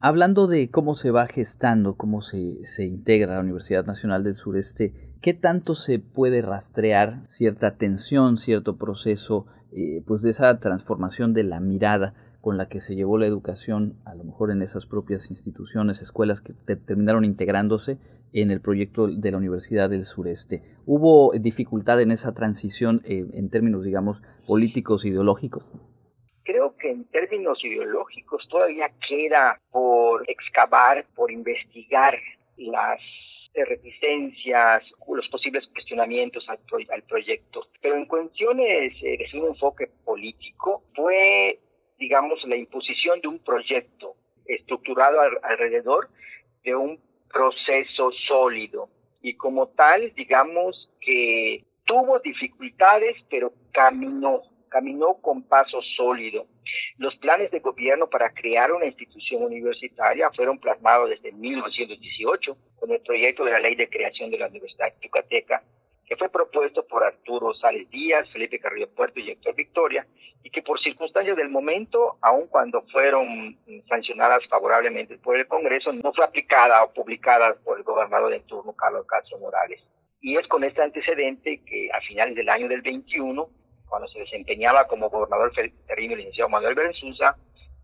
Hablando 0.00 0.46
de 0.46 0.70
cómo 0.70 0.94
se 0.94 1.10
va 1.10 1.26
gestando, 1.26 1.96
cómo 1.96 2.20
se, 2.20 2.64
se 2.64 2.84
integra 2.84 3.34
la 3.34 3.40
Universidad 3.40 3.86
Nacional 3.86 4.22
del 4.22 4.34
Sureste, 4.34 4.92
¿qué 5.22 5.32
tanto 5.32 5.74
se 5.74 5.98
puede 5.98 6.42
rastrear 6.42 7.24
cierta 7.26 7.78
tensión, 7.78 8.36
cierto 8.36 8.76
proceso, 8.76 9.46
eh, 9.72 10.02
pues 10.06 10.22
de 10.22 10.30
esa 10.30 10.60
transformación 10.60 11.32
de 11.32 11.44
la 11.44 11.58
mirada 11.58 12.14
con 12.44 12.58
la 12.58 12.68
que 12.68 12.82
se 12.82 12.94
llevó 12.94 13.16
la 13.16 13.24
educación, 13.24 13.94
a 14.04 14.14
lo 14.14 14.22
mejor 14.22 14.50
en 14.50 14.60
esas 14.60 14.84
propias 14.84 15.30
instituciones, 15.30 16.02
escuelas 16.02 16.42
que 16.42 16.52
terminaron 16.76 17.24
integrándose 17.24 17.96
en 18.34 18.50
el 18.50 18.60
proyecto 18.60 19.06
de 19.06 19.30
la 19.30 19.38
Universidad 19.38 19.88
del 19.88 20.04
Sureste. 20.04 20.60
¿Hubo 20.84 21.32
dificultad 21.32 22.02
en 22.02 22.10
esa 22.10 22.34
transición 22.34 23.00
eh, 23.06 23.24
en 23.32 23.48
términos, 23.48 23.82
digamos, 23.82 24.20
políticos, 24.46 25.06
ideológicos? 25.06 25.64
Creo 26.42 26.76
que 26.76 26.90
en 26.90 27.06
términos 27.06 27.64
ideológicos 27.64 28.46
todavía 28.50 28.90
queda 29.08 29.58
por 29.70 30.28
excavar, 30.28 31.06
por 31.16 31.32
investigar 31.32 32.18
las 32.58 33.00
reticencias, 33.54 34.82
los 35.08 35.28
posibles 35.28 35.66
cuestionamientos 35.68 36.44
al, 36.48 36.58
proyecto. 37.08 37.68
Pero 37.80 37.96
en 37.96 38.04
cuestiones 38.04 38.92
eh, 39.02 39.16
de 39.32 39.40
un 39.40 39.46
enfoque 39.48 39.88
político, 40.04 40.82
fue 40.94 41.58
digamos, 42.04 42.38
la 42.44 42.56
imposición 42.56 43.18
de 43.22 43.28
un 43.28 43.38
proyecto 43.38 44.14
estructurado 44.44 45.20
alrededor 45.42 46.10
de 46.62 46.76
un 46.76 47.00
proceso 47.32 48.10
sólido 48.28 48.90
y 49.22 49.34
como 49.36 49.68
tal, 49.68 50.12
digamos 50.14 50.90
que 51.00 51.64
tuvo 51.86 52.18
dificultades, 52.18 53.16
pero 53.30 53.54
caminó, 53.72 54.42
caminó 54.68 55.14
con 55.14 55.44
paso 55.44 55.80
sólido. 55.96 56.44
Los 56.98 57.16
planes 57.16 57.50
de 57.50 57.60
gobierno 57.60 58.06
para 58.06 58.34
crear 58.34 58.70
una 58.70 58.84
institución 58.84 59.42
universitaria 59.42 60.30
fueron 60.36 60.58
plasmados 60.58 61.08
desde 61.08 61.32
1918 61.32 62.54
con 62.80 62.90
el 62.90 63.00
proyecto 63.00 63.44
de 63.46 63.52
la 63.52 63.60
Ley 63.60 63.76
de 63.76 63.88
Creación 63.88 64.30
de 64.30 64.38
la 64.38 64.48
Universidad 64.48 64.92
Yucateca 65.00 65.62
que 66.06 66.16
fue 66.16 66.28
propuesto 66.28 66.86
por 66.86 67.02
Arturo 67.02 67.54
Sales 67.54 67.88
Díaz, 67.90 68.28
Felipe 68.30 68.58
Carrillo 68.58 68.88
Puerto 68.88 69.20
y 69.20 69.30
Héctor 69.30 69.54
Victoria, 69.54 70.06
y 70.42 70.50
que 70.50 70.62
por 70.62 70.80
circunstancias 70.80 71.36
del 71.36 71.48
momento, 71.48 72.18
aun 72.20 72.46
cuando 72.48 72.82
fueron 72.92 73.56
sancionadas 73.88 74.46
favorablemente 74.48 75.16
por 75.18 75.36
el 75.36 75.46
Congreso, 75.46 75.92
no 75.92 76.12
fue 76.12 76.24
aplicada 76.24 76.84
o 76.84 76.92
publicada 76.92 77.54
por 77.64 77.78
el 77.78 77.84
gobernador 77.84 78.30
de 78.30 78.40
turno, 78.40 78.74
Carlos 78.74 79.06
Castro 79.06 79.38
Morales. 79.38 79.80
Y 80.20 80.36
es 80.36 80.46
con 80.48 80.64
este 80.64 80.82
antecedente 80.82 81.62
que 81.64 81.90
a 81.92 82.00
finales 82.00 82.34
del 82.34 82.48
año 82.48 82.68
del 82.68 82.82
21, 82.82 83.48
cuando 83.86 84.08
se 84.08 84.20
desempeñaba 84.20 84.86
como 84.86 85.08
gobernador 85.08 85.52
terrible 85.86 86.14
el 86.14 86.18
licenciado 86.20 86.50
Manuel 86.50 86.74
Berenzuza, 86.74 87.36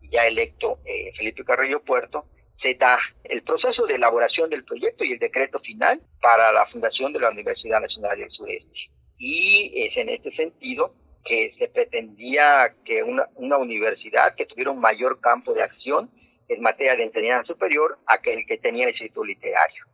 y 0.03 0.11
ya 0.11 0.27
electo 0.27 0.79
eh, 0.85 1.12
Felipe 1.17 1.45
Carrillo 1.45 1.81
Puerto, 1.83 2.25
se 2.61 2.75
da 2.75 2.99
el 3.25 3.43
proceso 3.43 3.87
de 3.87 3.95
elaboración 3.95 4.50
del 4.50 4.64
proyecto 4.64 5.05
y 5.05 5.12
el 5.12 5.19
decreto 5.19 5.59
final 5.61 6.00
para 6.21 6.52
la 6.52 6.67
fundación 6.67 7.12
de 7.12 7.21
la 7.21 7.31
Universidad 7.31 7.81
Nacional 7.81 8.19
del 8.19 8.31
Sureste. 8.31 8.90
Y 9.19 9.73
es 9.85 9.97
en 9.97 10.09
este 10.09 10.35
sentido 10.35 10.95
que 11.25 11.55
se 11.59 11.69
pretendía 11.69 12.75
que 12.85 13.02
una, 13.02 13.26
una 13.37 13.59
universidad 13.59 14.35
que 14.35 14.47
tuviera 14.47 14.71
un 14.71 14.81
mayor 14.81 15.21
campo 15.21 15.52
de 15.52 15.62
acción 15.62 16.11
en 16.49 16.62
materia 16.62 16.97
de 16.97 17.05
enseñanza 17.05 17.47
superior 17.47 17.99
a 18.07 18.19
que 18.19 18.35
el 18.35 18.47
que 18.47 18.59
tenía 18.59 18.85
el 18.85 18.90
Instituto 18.90 19.25
Literario. 19.25 19.85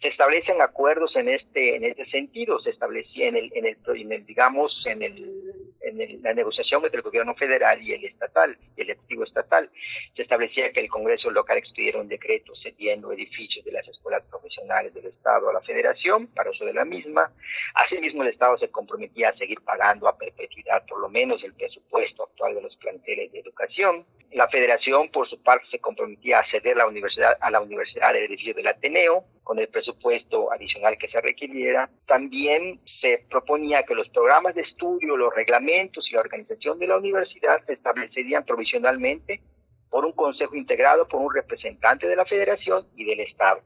Se 0.00 0.08
establecen 0.08 0.62
acuerdos 0.62 1.14
en 1.16 1.28
este 1.28 1.76
en 1.76 1.84
este 1.84 2.06
sentido, 2.06 2.58
se 2.60 2.70
establecía 2.70 3.28
en 3.28 3.36
el, 3.36 3.52
en 3.54 3.66
el, 3.66 4.26
digamos 4.26 4.72
en 4.86 5.02
el, 5.02 5.45
en 5.86 6.22
la 6.22 6.34
negociación 6.34 6.84
entre 6.84 6.98
el 6.98 7.02
gobierno 7.02 7.34
federal 7.34 7.80
y 7.82 7.92
el 7.92 8.04
estatal, 8.04 8.56
el 8.76 8.90
ejecutivo 8.90 9.24
estatal, 9.24 9.70
se 10.14 10.22
establecía 10.22 10.72
que 10.72 10.80
el 10.80 10.88
Congreso 10.88 11.30
local 11.30 11.58
expidiera 11.58 12.00
un 12.00 12.08
decreto 12.08 12.52
cediendo 12.62 13.12
edificios 13.12 13.64
de 13.64 13.72
las 13.72 13.86
escuelas 13.88 14.22
profesionales 14.24 14.92
del 14.94 15.06
Estado 15.06 15.48
a 15.48 15.52
la 15.52 15.60
Federación 15.60 16.26
para 16.28 16.50
uso 16.50 16.64
de 16.64 16.74
la 16.74 16.84
misma. 16.84 17.30
Asimismo, 17.74 18.22
el 18.22 18.30
Estado 18.30 18.58
se 18.58 18.70
comprometía 18.70 19.30
a 19.30 19.36
seguir 19.36 19.60
pagando 19.62 20.08
a 20.08 20.16
perpetuidad 20.16 20.84
por 20.86 21.00
lo 21.00 21.08
menos 21.08 21.42
el 21.44 21.54
presupuesto 21.54 22.24
actual 22.24 22.54
de 22.54 22.62
los 22.62 22.76
planteles 22.76 23.32
de 23.32 23.40
educación. 23.40 24.04
La 24.36 24.48
Federación, 24.48 25.08
por 25.08 25.26
su 25.30 25.42
parte, 25.42 25.64
se 25.70 25.78
comprometía 25.78 26.40
a 26.40 26.50
ceder 26.50 26.76
la 26.76 26.86
universidad, 26.86 27.38
a 27.40 27.50
la 27.50 27.62
universidad 27.62 28.14
el 28.14 28.24
edificio 28.24 28.52
del 28.52 28.66
Ateneo 28.66 29.24
con 29.42 29.58
el 29.58 29.66
presupuesto 29.68 30.52
adicional 30.52 30.98
que 30.98 31.08
se 31.08 31.22
requiriera. 31.22 31.88
También 32.06 32.78
se 33.00 33.24
proponía 33.30 33.84
que 33.84 33.94
los 33.94 34.10
programas 34.10 34.54
de 34.54 34.60
estudio, 34.60 35.16
los 35.16 35.34
reglamentos 35.34 36.06
y 36.10 36.12
la 36.12 36.20
organización 36.20 36.78
de 36.78 36.86
la 36.86 36.98
universidad 36.98 37.64
se 37.64 37.72
establecerían 37.72 38.44
provisionalmente 38.44 39.40
por 39.88 40.04
un 40.04 40.12
consejo 40.12 40.54
integrado 40.54 41.08
por 41.08 41.22
un 41.22 41.34
representante 41.34 42.06
de 42.06 42.16
la 42.16 42.26
federación 42.26 42.86
y 42.94 43.06
del 43.06 43.20
Estado. 43.20 43.62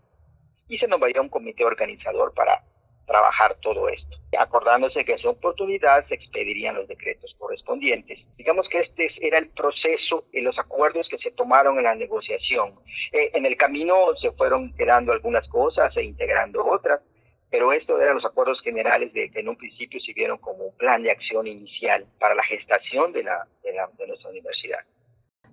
Y 0.69 0.79
se 0.79 0.87
nombraría 0.87 1.21
un 1.21 1.31
comité 1.31 1.65
organizador 1.65 2.33
para 2.33 2.63
trabajar 3.11 3.57
todo 3.61 3.89
esto, 3.89 4.17
acordándose 4.39 5.05
que 5.05 5.15
en 5.15 5.19
su 5.19 5.29
oportunidad 5.29 6.07
se 6.07 6.15
expedirían 6.15 6.77
los 6.77 6.87
decretos 6.87 7.35
correspondientes. 7.39 8.21
Digamos 8.37 8.69
que 8.69 8.79
este 8.79 9.11
era 9.21 9.39
el 9.39 9.49
proceso 9.49 10.27
y 10.33 10.41
los 10.43 10.57
acuerdos 10.61 11.09
que 11.09 11.19
se 11.19 11.33
tomaron 11.33 11.77
en 11.79 11.85
la 11.85 11.97
negociación. 11.97 12.75
Eh, 13.11 13.33
en 13.35 13.47
el 13.47 13.57
camino 13.57 14.15
se 14.23 14.31
fueron 14.31 14.73
quedando 14.77 15.11
algunas 15.11 15.47
cosas 15.49 15.97
e 15.97 16.05
integrando 16.05 16.65
otras, 16.65 17.01
pero 17.51 17.73
estos 17.73 18.01
eran 18.01 18.15
los 18.15 18.25
acuerdos 18.25 18.61
generales 18.63 19.13
de 19.13 19.29
que 19.29 19.41
en 19.41 19.49
un 19.49 19.57
principio 19.57 19.99
se 20.01 20.13
vieron 20.13 20.39
como 20.39 20.67
un 20.67 20.77
plan 20.77 21.03
de 21.03 21.11
acción 21.11 21.49
inicial 21.49 22.07
para 22.21 22.37
la 22.37 22.45
gestación 22.45 23.13
de, 23.13 23.25
la, 23.25 23.45
de 23.65 24.07
nuestra 24.07 24.31
universidad. 24.31 24.79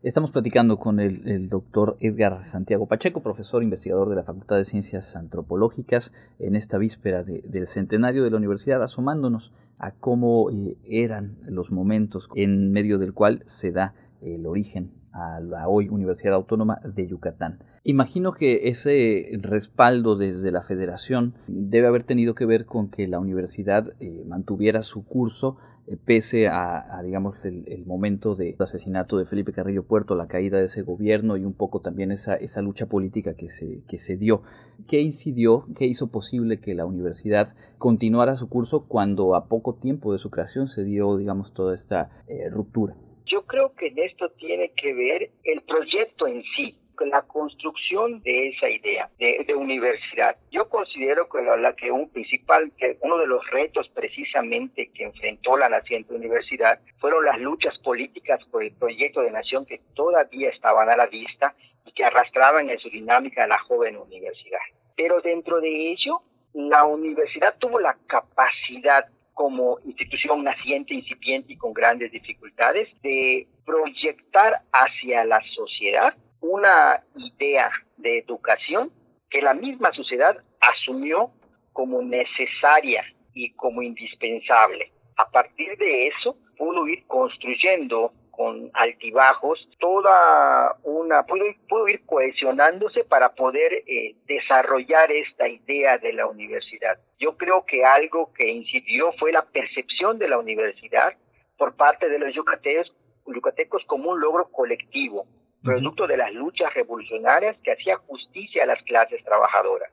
Estamos 0.04 0.30
platicando 0.30 0.78
con 0.78 1.00
el, 1.00 1.50
doctor 1.50 1.98
Edgar 2.00 2.46
Santiago 2.46 2.86
Pacheco, 2.86 3.24
profesor 3.24 3.64
investigador 3.64 4.10
de 4.10 4.16
la 4.16 4.24
Facultad 4.24 4.58
de 4.58 4.66
Ciencias 4.66 5.16
Antropológicas, 5.16 6.14
en 6.38 6.56
esta 6.56 6.78
víspera 6.78 7.24
del 7.24 7.68
centenario 7.68 8.24
de 8.24 8.30
la 8.30 8.38
universidad, 8.38 8.84
asomándonos 8.84 9.54
a 9.80 9.92
cómo 9.92 10.52
eh, 10.52 10.78
eran 10.86 11.38
los 11.48 11.72
momentos 11.72 12.30
en 12.36 12.72
medio 12.72 13.00
del 13.00 13.14
cual 13.14 13.42
se 13.48 13.72
da 13.72 13.96
el 14.22 14.46
origen 14.46 14.92
a 15.14 15.40
la 15.40 15.68
hoy 15.68 15.90
Universidad 15.90 16.36
Autónoma 16.36 16.80
de 16.84 17.08
Yucatán. 17.08 17.64
Imagino 17.84 18.34
que 18.34 18.70
ese 18.70 19.32
respaldo 19.42 20.16
desde 20.16 20.52
la 20.52 20.62
federación 20.62 21.34
debe 21.48 21.88
haber 21.88 22.04
tenido 22.04 22.36
que 22.36 22.46
ver 22.46 22.66
con 22.66 22.90
que 22.90 23.08
la 23.08 23.20
universidad 23.20 23.94
eh, 24.00 24.24
mantuviera 24.28 24.84
su 24.84 25.06
curso 25.06 25.58
pese 26.06 26.48
a, 26.48 27.02
digamos, 27.04 27.46
el, 27.46 27.86
momento 27.86 28.36
del 28.36 28.56
asesinato 28.60 29.18
de 29.18 29.26
Felipe 29.26 29.54
Carrillo 29.54 29.84
Puerto, 29.84 30.16
la 30.16 30.28
caída 30.28 30.58
de 30.58 30.66
ese 30.66 30.82
gobierno 30.82 31.38
y 31.38 31.46
un 31.46 31.54
poco 31.54 31.80
también 31.82 32.12
esa, 32.12 32.62
lucha 32.62 32.88
política 32.88 33.36
que 33.36 33.50
se, 33.50 33.82
que 33.88 33.98
dio. 34.18 34.44
¿Qué 34.90 35.02
incidió, 35.02 35.66
qué 35.78 35.86
hizo 35.86 36.12
posible 36.12 36.60
que 36.60 36.76
la 36.76 36.86
universidad 36.86 37.54
continuara 37.78 38.36
su 38.36 38.50
curso 38.50 38.86
cuando 38.88 39.36
a 39.36 39.48
poco 39.48 39.76
tiempo 39.76 40.12
de 40.12 40.20
su 40.20 40.30
creación 40.30 40.68
se 40.68 40.84
dio, 40.84 41.16
digamos, 41.18 41.54
toda 41.54 41.74
esta 41.74 42.24
eh, 42.28 42.50
ruptura? 42.50 42.96
Yo 43.26 43.46
creo 43.46 43.74
que 43.74 43.88
en 43.88 44.00
esto 44.00 44.30
tiene 44.38 44.72
que 44.76 44.94
ver 44.94 45.32
el 45.44 45.62
proyecto 45.62 46.28
en 46.28 46.44
sí 46.56 46.76
la 47.06 47.22
construcción 47.24 48.22
de 48.22 48.50
esa 48.50 48.70
idea 48.70 49.10
de, 49.20 49.56
universidad. 49.56 50.36
Yo 50.52 50.70
considero 50.70 51.28
que, 51.30 51.42
la, 51.42 51.74
que 51.74 51.92
un 51.92 52.10
principal, 52.10 52.72
que 52.78 52.98
uno 53.02 53.18
de 53.18 53.28
los 53.28 53.46
retos 53.50 53.90
precisamente 53.90 54.92
que 54.94 55.04
enfrentó 55.04 55.58
la 55.58 55.70
naciente 55.70 56.14
universidad 56.14 56.80
fueron 57.00 57.26
las 57.26 57.40
luchas 57.40 57.78
políticas 57.80 58.44
por 58.52 58.64
el 58.64 58.72
proyecto 58.74 59.22
de 59.22 59.32
nación 59.32 59.66
que 59.66 59.82
todavía 59.96 60.50
estaban 60.50 60.90
a 60.90 60.98
la 60.98 61.08
vista 61.08 61.56
y 61.86 61.92
que 61.92 62.04
arrastraban 62.04 62.70
en 62.70 62.80
su 62.80 62.90
dinámica 62.90 63.44
a 63.44 63.48
la 63.48 63.60
joven 63.60 63.98
universidad. 63.98 64.60
Pero 64.96 65.22
dentro 65.22 65.60
de 65.60 65.92
ello, 65.92 66.22
la 66.54 66.86
universidad 66.86 67.56
tuvo 67.60 67.80
la 67.80 67.98
capacidad 68.08 69.06
como 69.34 69.78
institución 69.86 70.44
naciente, 70.44 70.96
incipiente 70.96 71.54
y 71.54 71.58
con 71.58 71.72
grandes 71.72 72.12
dificultades, 72.12 72.90
de 73.04 73.48
proyectar 73.66 74.62
hacia 74.72 75.24
la 75.26 75.42
sociedad 75.56 76.16
una 76.42 77.04
idea 77.16 77.70
de 77.98 78.20
educación 78.20 78.92
que 79.30 79.42
la 79.42 79.54
misma 79.54 79.92
sociedad 79.94 80.38
asumió 80.62 81.32
como 81.74 82.02
necesaria 82.02 83.04
y 83.34 83.52
como 83.54 83.82
indispensable. 83.82 84.92
A 85.18 85.30
partir 85.30 85.78
de 85.78 86.08
eso, 86.08 86.38
pudo 86.58 86.88
ir 86.88 87.06
construyendo 87.08 88.12
con 88.32 88.70
altibajos 88.74 89.68
toda 89.80 90.76
una, 90.84 91.24
pudo, 91.26 91.88
ir 91.88 92.06
cohesionándose 92.06 93.04
para 93.04 93.34
poder 93.34 93.84
eh, 93.88 94.16
desarrollar 94.28 95.12
esta 95.12 95.48
idea 95.48 95.98
de 95.98 96.14
la 96.14 96.28
universidad. 96.28 97.00
Yo 97.20 97.36
creo 97.36 97.66
que 97.66 97.84
algo 97.84 98.32
que 98.34 98.48
incidió 98.48 99.12
fue 99.14 99.32
la 99.32 99.44
percepción 99.44 100.20
de 100.20 100.30
la 100.30 100.38
universidad 100.38 101.14
por 101.58 101.76
parte 101.76 102.10
de 102.10 102.20
los 102.20 102.34
yucatecos, 102.36 102.94
yucatecos 103.26 103.84
como 103.86 104.12
un 104.12 104.22
logro 104.22 104.52
colectivo, 104.52 105.26
producto 105.68 106.08
de 106.08 106.16
las 106.16 106.34
luchas 106.34 106.74
revolucionarias 106.74 107.58
que 107.62 107.74
hacía 107.74 107.98
justicia 107.98 108.64
a 108.64 108.68
las 108.68 108.82
clases 108.84 109.22
trabajadoras, 109.26 109.92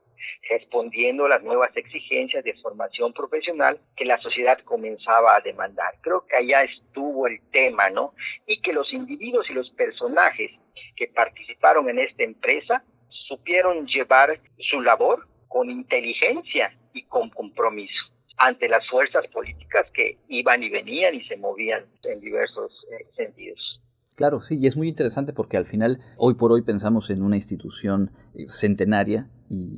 respondiendo 0.48 1.26
a 1.26 1.30
las 1.30 1.42
nuevas 1.42 1.76
exigencias 1.76 2.44
de 2.44 2.54
formación 2.62 3.12
profesional 3.12 3.80
que 3.96 4.04
la 4.04 4.18
sociedad 4.18 4.58
comenzaba 4.60 5.34
a 5.34 5.40
demandar. 5.40 5.94
Creo 6.00 6.24
que 6.26 6.36
allá 6.36 6.62
estuvo 6.62 7.26
el 7.26 7.40
tema, 7.50 7.90
¿no? 7.90 8.14
Y 8.46 8.60
que 8.60 8.72
los 8.72 8.92
individuos 8.92 9.50
y 9.50 9.54
los 9.54 9.68
personajes 9.70 10.52
que 10.94 11.08
participaron 11.08 11.88
en 11.88 11.98
esta 11.98 12.22
empresa 12.22 12.84
supieron 13.08 13.86
llevar 13.88 14.38
su 14.70 14.80
labor 14.80 15.26
con 15.48 15.70
inteligencia 15.70 16.72
y 16.92 17.02
con 17.02 17.30
compromiso 17.30 18.14
ante 18.36 18.68
las 18.68 18.86
fuerzas 18.88 19.26
políticas 19.28 19.90
que 19.92 20.18
iban 20.28 20.62
y 20.62 20.68
venían 20.68 21.14
y 21.14 21.24
se 21.24 21.36
movían 21.36 21.84
en 22.04 22.20
diversos 22.20 22.72
eh, 22.92 23.06
sentidos. 23.16 23.80
Claro, 24.16 24.42
sí, 24.42 24.56
y 24.56 24.66
es 24.66 24.76
muy 24.76 24.88
interesante 24.88 25.32
porque 25.32 25.56
al 25.56 25.66
final, 25.66 25.98
hoy 26.16 26.34
por 26.34 26.52
hoy 26.52 26.62
pensamos 26.62 27.10
en 27.10 27.22
una 27.22 27.34
institución 27.34 28.12
eh, 28.34 28.46
centenaria 28.48 29.28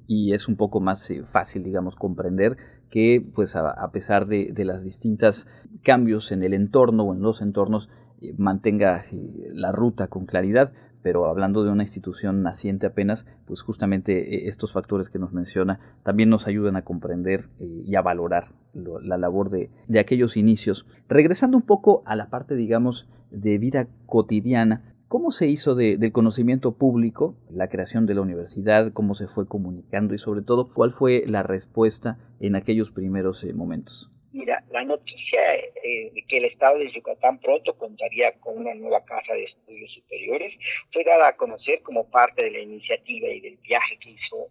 y, 0.07 0.33
es 0.35 0.47
un 0.47 0.57
poco 0.57 0.81
más 0.81 1.11
eh, 1.11 1.23
fácil, 1.25 1.65
digamos, 1.65 1.97
comprender 1.97 2.57
que, 2.91 3.25
pues, 3.35 3.57
a, 3.57 3.91
pesar 3.93 4.27
de, 4.27 4.53
de 4.53 4.65
las 4.65 4.85
distintas 4.85 5.47
cambios 5.83 6.33
en 6.33 6.43
el 6.43 6.53
entorno 6.53 7.05
o 7.05 7.15
en 7.15 7.23
los 7.23 7.41
entornos, 7.41 7.89
eh, 8.21 8.35
mantenga 8.37 9.05
la 9.53 9.73
ruta 9.73 10.09
con 10.09 10.27
claridad, 10.27 10.73
pero 11.07 11.27
hablando 11.27 11.63
de 11.63 11.71
una 11.71 11.85
institución 11.85 12.43
naciente 12.43 12.85
apenas, 12.85 13.27
pues 13.45 13.63
justamente 13.63 14.49
estos 14.49 14.73
factores 14.73 15.09
que 15.09 15.21
nos 15.21 15.33
menciona 15.33 15.79
también 16.03 16.31
nos 16.31 16.49
ayudan 16.49 16.75
a 16.75 16.83
comprender 16.83 17.49
y 17.61 17.95
a 17.95 18.03
valorar 18.03 18.49
la 18.75 19.17
labor 19.17 19.51
de, 19.51 19.71
de 19.87 20.01
aquellos 20.01 20.37
inicios. 20.37 20.85
Regresando 21.09 21.59
un 21.59 21.63
poco 21.63 22.03
a 22.07 22.17
la 22.17 22.29
parte, 22.29 22.57
digamos, 22.57 23.09
de 23.31 23.57
vida 23.57 23.87
cotidiana. 24.07 24.97
¿Cómo 25.07 25.31
se 25.31 25.47
hizo 25.47 25.77
del 25.77 26.11
conocimiento 26.11 26.73
público 26.73 27.37
la 27.51 27.69
creación 27.69 28.07
de 28.07 28.15
la 28.15 28.23
universidad? 28.23 28.93
¿Cómo 28.93 29.15
se 29.15 29.29
fue 29.29 29.47
comunicando? 29.47 30.13
Y 30.13 30.19
sobre 30.19 30.43
todo, 30.43 30.71
¿cuál 30.75 30.91
fue 30.91 31.23
la 31.29 31.45
respuesta 31.45 32.19
en 32.41 32.57
aquellos 32.57 32.91
primeros 32.91 33.45
eh, 33.45 33.53
momentos? 33.53 34.11
Mira, 34.33 34.63
la 34.71 34.85
noticia 34.85 35.55
eh, 35.55 36.11
de 36.13 36.23
que 36.29 36.39
el 36.39 36.47
Estado 36.47 36.79
de 36.79 36.91
Yucatán 36.91 37.39
pronto 37.39 37.75
contaría 37.79 38.33
con 38.41 38.59
una 38.59 38.75
nueva 38.75 39.05
casa 39.05 39.33
de 39.33 39.45
estudios 39.45 39.91
superiores 39.93 40.53
fue 40.93 41.05
dada 41.05 41.29
a 41.29 41.37
conocer 41.37 41.83
como 41.83 42.11
parte 42.11 42.43
de 42.43 42.51
la 42.51 42.59
iniciativa 42.59 43.29
y 43.29 43.41
del 43.41 43.57
viaje 43.59 43.97
que 43.99 44.11
hizo 44.11 44.49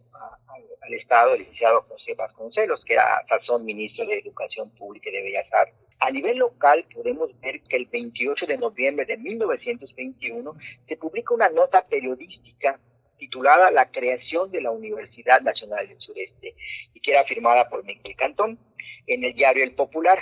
al 0.82 0.94
Estado 0.94 1.34
el 1.34 1.40
licenciado 1.40 1.82
José 1.84 2.14
Vasconcelos, 2.14 2.84
que 2.86 2.94
era 2.94 3.22
sazón 3.28 3.66
ministro 3.66 4.06
de 4.06 4.20
Educación 4.20 4.70
Pública 4.72 5.10
y 5.10 5.14
de 5.14 5.24
Bellas 5.24 5.54
Artes. 5.54 5.76
A 6.00 6.12
nivel 6.12 6.38
local 6.38 6.86
podemos 6.94 7.30
ver 7.42 7.62
que 7.62 7.78
el 7.78 7.86
28 7.86 8.46
de 8.46 8.58
noviembre 8.58 9.06
de 9.06 9.18
1921 9.18 10.56
se 10.88 10.98
publica 10.98 11.34
una 11.34 11.50
nota 11.50 11.86
periodística 11.86 12.80
titulada 13.18 13.72
La 13.72 13.92
creación 13.92 14.52
de 14.52 14.62
la 14.62 14.72
Universidad 14.72 15.42
Nacional 15.42 15.88
del 15.88 16.00
Sureste 16.00 16.56
y 16.94 17.00
que 17.00 17.12
era 17.12 17.24
firmada 17.26 17.70
por 17.70 17.84
Miguel 17.84 18.16
Cantón 18.16 18.60
en 19.08 19.24
el 19.24 19.34
diario 19.34 19.64
El 19.64 19.76
Popular, 19.76 20.20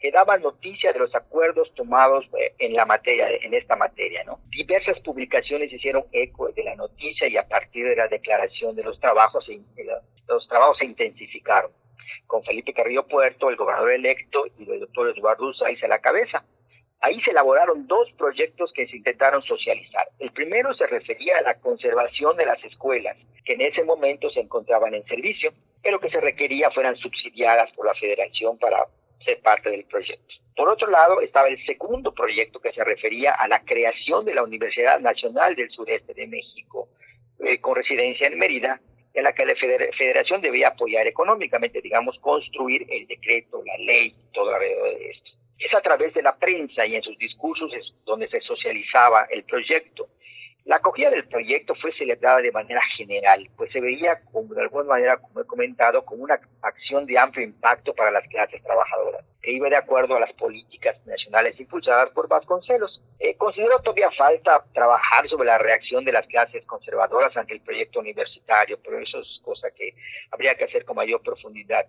que 0.00 0.10
daba 0.12 0.38
noticia 0.38 0.92
de 0.92 1.00
los 1.00 1.14
acuerdos 1.14 1.72
tomados 1.74 2.24
eh, 2.38 2.54
en 2.58 2.74
la 2.74 2.86
materia, 2.86 3.28
en 3.42 3.54
esta 3.54 3.76
materia, 3.76 4.22
¿no? 4.24 4.40
Diversas 4.50 4.98
publicaciones 5.00 5.72
hicieron 5.72 6.04
eco 6.12 6.50
de 6.52 6.62
la 6.62 6.76
noticia 6.76 7.28
y 7.28 7.36
a 7.36 7.48
partir 7.48 7.86
de 7.88 7.96
la 7.96 8.08
declaración 8.08 8.76
de 8.76 8.84
los 8.84 8.98
trabajos, 9.00 9.46
los 10.28 10.48
trabajos 10.48 10.78
se 10.78 10.84
intensificaron. 10.84 11.72
Con 12.26 12.44
Felipe 12.44 12.74
Carrillo 12.74 13.06
Puerto, 13.06 13.48
el 13.48 13.56
gobernador 13.56 13.92
electo, 13.92 14.44
y 14.58 14.70
el 14.70 14.80
doctor 14.80 15.12
Eduardo 15.16 15.52
Sáiz 15.54 15.82
a 15.82 15.88
la 15.88 15.98
cabeza. 15.98 16.44
Ahí 17.00 17.20
se 17.20 17.30
elaboraron 17.30 17.86
dos 17.86 18.10
proyectos 18.18 18.72
que 18.72 18.88
se 18.88 18.96
intentaron 18.96 19.42
socializar. 19.42 20.08
El 20.18 20.32
primero 20.32 20.74
se 20.74 20.86
refería 20.86 21.38
a 21.38 21.42
la 21.42 21.54
conservación 21.54 22.36
de 22.36 22.46
las 22.46 22.62
escuelas, 22.64 23.16
que 23.44 23.52
en 23.54 23.60
ese 23.60 23.84
momento 23.84 24.28
se 24.30 24.40
encontraban 24.40 24.94
en 24.94 25.04
servicio, 25.04 25.52
pero 25.82 26.00
que 26.00 26.10
se 26.10 26.20
requería 26.20 26.70
fueran 26.70 26.96
subsidiadas 26.96 27.70
por 27.72 27.86
la 27.86 27.94
federación 27.94 28.58
para 28.58 28.86
ser 29.24 29.40
parte 29.40 29.70
del 29.70 29.84
proyecto. 29.84 30.34
Por 30.56 30.68
otro 30.68 30.90
lado, 30.90 31.20
estaba 31.20 31.48
el 31.48 31.64
segundo 31.64 32.12
proyecto 32.12 32.58
que 32.58 32.72
se 32.72 32.82
refería 32.82 33.32
a 33.32 33.46
la 33.46 33.60
creación 33.60 34.24
de 34.24 34.34
la 34.34 34.42
Universidad 34.42 34.98
Nacional 34.98 35.54
del 35.54 35.70
Sureste 35.70 36.14
de 36.14 36.26
México, 36.26 36.88
eh, 37.38 37.60
con 37.60 37.76
residencia 37.76 38.26
en 38.26 38.38
Mérida, 38.38 38.80
en 39.14 39.22
la 39.22 39.32
que 39.32 39.46
la 39.46 39.54
federación 39.54 40.40
debía 40.40 40.68
apoyar 40.68 41.06
económicamente, 41.06 41.80
digamos, 41.80 42.18
construir 42.18 42.86
el 42.90 43.06
decreto, 43.06 43.62
la 43.64 43.76
ley, 43.78 44.14
todo 44.32 44.52
alrededor 44.52 44.98
de 44.98 45.10
esto. 45.10 45.37
Es 45.58 45.74
a 45.74 45.80
través 45.80 46.14
de 46.14 46.22
la 46.22 46.36
prensa 46.36 46.86
y 46.86 46.94
en 46.94 47.02
sus 47.02 47.18
discursos 47.18 47.72
donde 48.04 48.28
se 48.28 48.40
socializaba 48.40 49.26
el 49.30 49.44
proyecto. 49.44 50.08
La 50.68 50.76
acogida 50.76 51.08
del 51.08 51.26
proyecto 51.26 51.74
fue 51.76 51.94
celebrada 51.94 52.42
de 52.42 52.52
manera 52.52 52.82
general, 52.94 53.48
pues 53.56 53.72
se 53.72 53.80
veía, 53.80 54.20
como 54.30 54.52
de 54.52 54.60
alguna 54.60 54.84
manera, 54.84 55.16
como 55.16 55.40
he 55.40 55.46
comentado, 55.46 56.04
como 56.04 56.24
una 56.24 56.38
acción 56.60 57.06
de 57.06 57.18
amplio 57.18 57.42
impacto 57.42 57.94
para 57.94 58.10
las 58.10 58.28
clases 58.28 58.62
trabajadoras, 58.62 59.24
que 59.40 59.52
iba 59.52 59.70
de 59.70 59.76
acuerdo 59.76 60.16
a 60.16 60.20
las 60.20 60.32
políticas 60.34 60.94
nacionales 61.06 61.58
impulsadas 61.58 62.10
por 62.10 62.28
Vasconcelos. 62.28 63.00
Eh, 63.18 63.34
considero 63.38 63.80
todavía 63.80 64.10
falta 64.10 64.62
trabajar 64.74 65.26
sobre 65.30 65.46
la 65.46 65.56
reacción 65.56 66.04
de 66.04 66.12
las 66.12 66.26
clases 66.26 66.62
conservadoras 66.66 67.34
ante 67.34 67.54
el 67.54 67.62
proyecto 67.62 68.00
universitario, 68.00 68.78
pero 68.84 68.98
eso 68.98 69.20
es 69.20 69.40
cosa 69.42 69.70
que 69.70 69.94
habría 70.30 70.54
que 70.54 70.64
hacer 70.64 70.84
con 70.84 70.96
mayor 70.96 71.22
profundidad. 71.22 71.86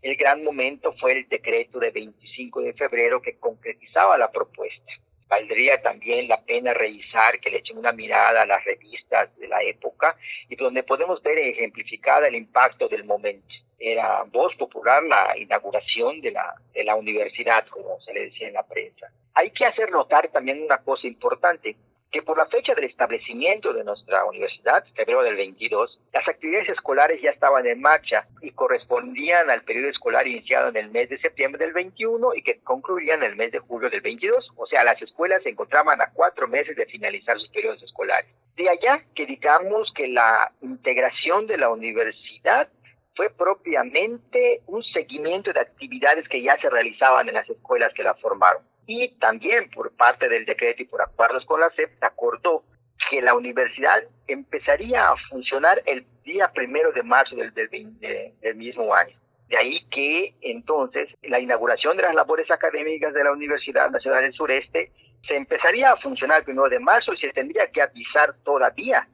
El 0.00 0.16
gran 0.16 0.42
momento 0.44 0.92
fue 1.00 1.12
el 1.12 1.28
decreto 1.28 1.78
de 1.78 1.90
25 1.90 2.60
de 2.60 2.72
febrero 2.74 3.22
que 3.22 3.38
concretizaba 3.38 4.18
la 4.18 4.30
propuesta 4.30 4.92
valdría 5.32 5.80
también 5.80 6.28
la 6.28 6.42
pena 6.42 6.74
revisar, 6.74 7.40
que 7.40 7.48
le 7.48 7.58
echen 7.58 7.78
una 7.78 7.92
mirada 7.92 8.42
a 8.42 8.46
las 8.46 8.62
revistas 8.66 9.34
de 9.38 9.48
la 9.48 9.62
época 9.62 10.14
y 10.46 10.56
donde 10.56 10.82
podemos 10.82 11.22
ver 11.22 11.38
ejemplificada 11.38 12.28
el 12.28 12.34
impacto 12.34 12.86
del 12.86 13.04
momento. 13.04 13.54
Era 13.78 14.24
voz 14.24 14.54
popular 14.56 15.02
la 15.02 15.34
inauguración 15.38 16.20
de 16.20 16.32
la, 16.32 16.54
de 16.74 16.84
la 16.84 16.96
universidad, 16.96 17.66
como 17.68 17.98
se 18.00 18.12
le 18.12 18.26
decía 18.26 18.48
en 18.48 18.54
la 18.54 18.62
prensa. 18.62 19.06
Hay 19.32 19.50
que 19.52 19.64
hacer 19.64 19.90
notar 19.90 20.28
también 20.28 20.62
una 20.62 20.76
cosa 20.78 21.06
importante, 21.06 21.76
que 22.12 22.22
por 22.22 22.36
la 22.36 22.46
fecha 22.46 22.74
del 22.74 22.84
establecimiento 22.84 23.72
de 23.72 23.84
nuestra 23.84 24.26
universidad, 24.26 24.84
febrero 24.94 25.22
del 25.22 25.34
22, 25.34 25.98
las 26.12 26.28
actividades 26.28 26.68
escolares 26.68 27.20
ya 27.22 27.30
estaban 27.30 27.66
en 27.66 27.80
marcha 27.80 28.26
y 28.42 28.50
correspondían 28.50 29.48
al 29.48 29.62
periodo 29.62 29.88
escolar 29.88 30.28
iniciado 30.28 30.68
en 30.68 30.76
el 30.76 30.90
mes 30.90 31.08
de 31.08 31.18
septiembre 31.18 31.64
del 31.64 31.72
21 31.72 32.34
y 32.34 32.42
que 32.42 32.60
concluían 32.60 33.22
en 33.22 33.30
el 33.30 33.36
mes 33.36 33.52
de 33.52 33.60
julio 33.60 33.88
del 33.88 34.02
22. 34.02 34.52
O 34.56 34.66
sea, 34.66 34.84
las 34.84 35.00
escuelas 35.00 35.42
se 35.42 35.48
encontraban 35.48 36.02
a 36.02 36.10
cuatro 36.12 36.46
meses 36.46 36.76
de 36.76 36.84
finalizar 36.84 37.38
sus 37.38 37.48
periodos 37.48 37.82
escolares. 37.82 38.30
De 38.56 38.68
allá 38.68 39.02
que 39.14 39.24
digamos 39.24 39.90
que 39.96 40.06
la 40.06 40.52
integración 40.60 41.46
de 41.46 41.56
la 41.56 41.70
universidad 41.70 42.68
fue 43.16 43.30
propiamente 43.30 44.60
un 44.66 44.82
seguimiento 44.82 45.50
de 45.54 45.60
actividades 45.60 46.28
que 46.28 46.42
ya 46.42 46.58
se 46.58 46.68
realizaban 46.68 47.28
en 47.28 47.34
las 47.34 47.48
escuelas 47.48 47.92
que 47.94 48.02
la 48.02 48.14
formaron 48.14 48.62
y 48.86 49.08
también 49.18 49.70
por 49.70 49.94
parte 49.96 50.28
del 50.28 50.44
decreto 50.44 50.82
y 50.82 50.86
por 50.86 51.02
acuerdos 51.02 51.44
con 51.46 51.60
la 51.60 51.70
SEP 51.70 51.98
se 51.98 52.06
acordó 52.06 52.64
que 53.10 53.20
la 53.20 53.34
universidad 53.34 54.02
empezaría 54.26 55.10
a 55.10 55.16
funcionar 55.28 55.82
el 55.86 56.04
día 56.24 56.50
primero 56.52 56.92
de 56.92 57.02
marzo 57.02 57.36
del, 57.36 57.52
del, 57.54 58.54
mismo 58.54 58.94
año. 58.94 59.16
De 59.48 59.58
ahí 59.58 59.84
que 59.90 60.34
entonces 60.40 61.08
la 61.22 61.40
inauguración 61.40 61.96
de 61.96 62.04
las 62.04 62.14
labores 62.14 62.50
académicas 62.50 63.12
de 63.12 63.24
la 63.24 63.32
Universidad 63.32 63.90
Nacional 63.90 64.22
del 64.22 64.32
Sureste 64.32 64.90
se 65.26 65.36
empezaría 65.36 65.92
a 65.92 65.96
funcionar 65.98 66.38
el 66.38 66.44
primero 66.44 66.68
de 66.68 66.78
marzo 66.78 67.12
y 67.12 67.18
se 67.18 67.32
tendría 67.32 67.66
que 67.68 67.82
avisar 67.82 68.34
todavía 68.44 69.06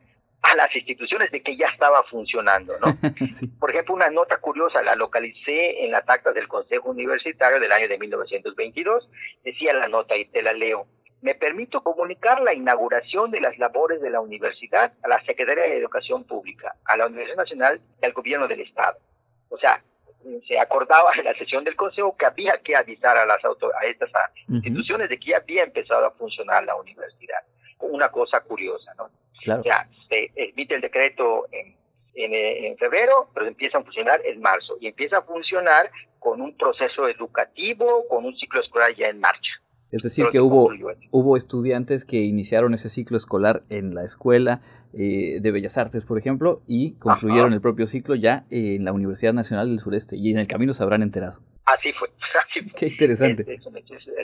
a 0.43 0.55
las 0.57 0.75
instituciones 0.75 1.31
de 1.31 1.43
que 1.43 1.57
ya 1.57 1.69
estaba 1.69 2.03
funcionando, 2.05 2.75
¿no? 2.79 2.97
Por 3.61 3.71
ejemplo, 3.71 3.95
una 3.95 4.11
nota 4.11 4.39
curiosa, 4.39 4.83
la 4.83 4.95
localicé 4.95 5.85
en 5.85 5.91
las 5.91 6.09
actas 6.09 6.35
del 6.35 6.49
Consejo 6.49 6.91
Universitario 6.91 7.61
del 7.61 7.73
año 7.73 7.89
de 7.89 7.99
1922, 7.99 9.09
decía 9.45 9.73
la 9.73 9.89
nota 9.89 10.17
y 10.17 10.27
te 10.27 10.43
la 10.43 10.53
leo. 10.53 10.87
Me 11.21 11.35
permito 11.35 11.83
comunicar 11.83 12.41
la 12.43 12.55
inauguración 12.55 13.33
de 13.33 13.41
las 13.41 13.59
labores 13.59 14.01
de 14.01 14.11
la 14.11 14.21
universidad 14.21 14.93
a 15.03 15.09
la 15.09 15.21
Secretaría 15.25 15.65
de 15.65 15.79
Educación 15.79 16.25
Pública, 16.25 16.77
a 16.85 16.97
la 16.97 17.07
Universidad 17.07 17.39
Nacional 17.39 17.81
y 18.01 18.07
al 18.07 18.13
Gobierno 18.13 18.47
del 18.47 18.61
Estado. 18.61 18.99
O 19.49 19.59
sea, 19.59 19.83
se 20.47 20.59
acordaba 20.59 21.11
en 21.17 21.25
la 21.25 21.35
sesión 21.35 21.65
del 21.65 21.77
Consejo 21.77 22.17
que 22.17 22.27
había 22.27 22.59
que 22.63 22.77
avisar 22.77 23.17
a, 23.17 23.27
las 23.27 23.45
a 23.45 23.87
estas 23.87 24.11
instituciones 24.49 25.09
de 25.09 25.19
que 25.19 25.31
ya 25.31 25.39
había 25.39 25.65
empezado 25.65 26.07
a 26.07 26.11
funcionar 26.13 26.65
la 26.65 26.77
universidad. 26.77 27.39
Una 27.81 28.11
cosa 28.11 28.41
curiosa, 28.41 28.93
¿no? 28.97 29.11
Claro. 29.43 29.63
Ya, 29.65 29.89
se 30.09 30.31
emite 30.37 30.75
el 30.75 30.81
decreto 30.81 31.47
en, 31.53 31.75
en, 32.15 32.77
febrero, 32.77 33.29
pero 33.35 33.47
empieza 33.47 33.79
a 33.79 33.83
funcionar 33.83 34.21
en 34.25 34.41
marzo 34.41 34.77
y 34.81 34.89
empieza 34.89 35.19
a 35.19 35.23
funcionar 35.23 35.91
con 36.19 36.41
un 36.41 36.57
proceso 36.57 37.09
educativo, 37.09 38.05
con 38.09 38.25
un 38.25 38.37
ciclo 38.37 38.61
escolar 38.61 38.95
ya 38.97 39.09
en 39.09 39.21
marcha. 39.21 39.51
Es 39.91 40.03
decir, 40.03 40.27
que 40.31 40.41
hubo, 40.41 40.71
hubo 41.13 41.37
estudiantes 41.37 42.05
que 42.05 42.19
iniciaron 42.19 42.75
ese 42.75 42.91
ciclo 42.91 43.17
escolar 43.17 43.63
en 43.71 43.95
la 43.95 44.05
escuela 44.05 44.61
eh, 44.93 45.39
de 45.41 45.51
Bellas 45.51 45.79
Artes, 45.79 46.05
por 46.05 46.19
ejemplo, 46.19 46.61
y 46.67 46.93
concluyeron 46.95 47.55
el 47.55 47.63
propio 47.63 47.87
ciclo 47.87 48.15
ya 48.15 48.45
en 48.51 48.85
la 48.85 48.93
Universidad 48.93 49.33
Nacional 49.33 49.69
del 49.69 49.79
Sureste, 49.79 50.17
y 50.17 50.31
en 50.31 50.39
el 50.39 50.47
camino 50.47 50.75
se 50.75 50.83
habrán 50.83 51.03
enterado. 51.03 51.41
Así 51.79 51.93
fue. 51.93 52.09
Qué 52.77 52.87
interesante. 52.89 53.61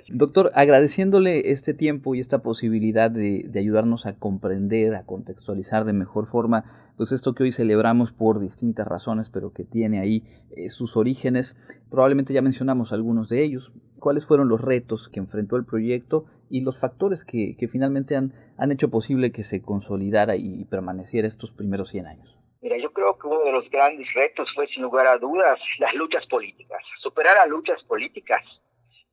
Doctor, 0.08 0.50
agradeciéndole 0.54 1.50
este 1.50 1.74
tiempo 1.74 2.14
y 2.14 2.20
esta 2.20 2.38
posibilidad 2.38 3.10
de, 3.10 3.50
ayudarnos 3.54 4.06
a 4.06 4.16
comprender, 4.16 4.94
a 4.94 5.04
contextualizar 5.04 5.84
de 5.84 5.92
mejor 5.92 6.26
forma, 6.26 6.92
pues 6.96 7.12
esto 7.12 7.34
que 7.34 7.44
hoy 7.44 7.52
celebramos 7.52 8.12
por 8.12 8.40
distintas 8.40 8.86
razones, 8.86 9.30
pero 9.30 9.52
que 9.52 9.64
tiene 9.64 10.00
ahí 10.00 10.22
eh, 10.56 10.70
sus 10.70 10.96
orígenes, 10.96 11.56
probablemente 11.90 12.32
ya 12.32 12.42
mencionamos 12.42 12.92
algunos 12.92 13.28
de 13.28 13.42
ellos. 13.42 13.72
¿Cuáles 13.98 14.26
fueron 14.26 14.48
los 14.48 14.60
retos 14.60 15.08
que 15.08 15.20
enfrentó 15.20 15.56
el 15.56 15.64
proyecto 15.64 16.26
y 16.50 16.60
los 16.60 16.78
factores 16.78 17.24
que, 17.24 17.56
que 17.56 17.68
finalmente 17.68 18.16
han, 18.16 18.32
han 18.58 18.70
hecho 18.70 18.90
posible 18.90 19.32
que 19.32 19.44
se 19.44 19.62
consolidara 19.62 20.36
y 20.36 20.64
permaneciera 20.66 21.26
estos 21.26 21.52
primeros 21.52 21.88
100 21.88 22.06
años? 22.06 22.43
Mira, 22.64 22.78
yo 22.78 22.94
creo 22.94 23.18
que 23.18 23.26
uno 23.26 23.40
de 23.40 23.52
los 23.52 23.68
grandes 23.68 24.10
retos 24.14 24.48
fue, 24.54 24.66
sin 24.68 24.82
lugar 24.84 25.06
a 25.06 25.18
dudas, 25.18 25.60
las 25.78 25.92
luchas 25.92 26.24
políticas. 26.24 26.82
Superar 27.02 27.36
las 27.36 27.48
luchas 27.48 27.82
políticas 27.84 28.42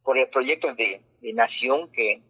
por 0.03 0.17
el 0.17 0.29
proyecto 0.29 0.73
de, 0.73 1.01
nación 1.33 1.91
que, 1.91 2.21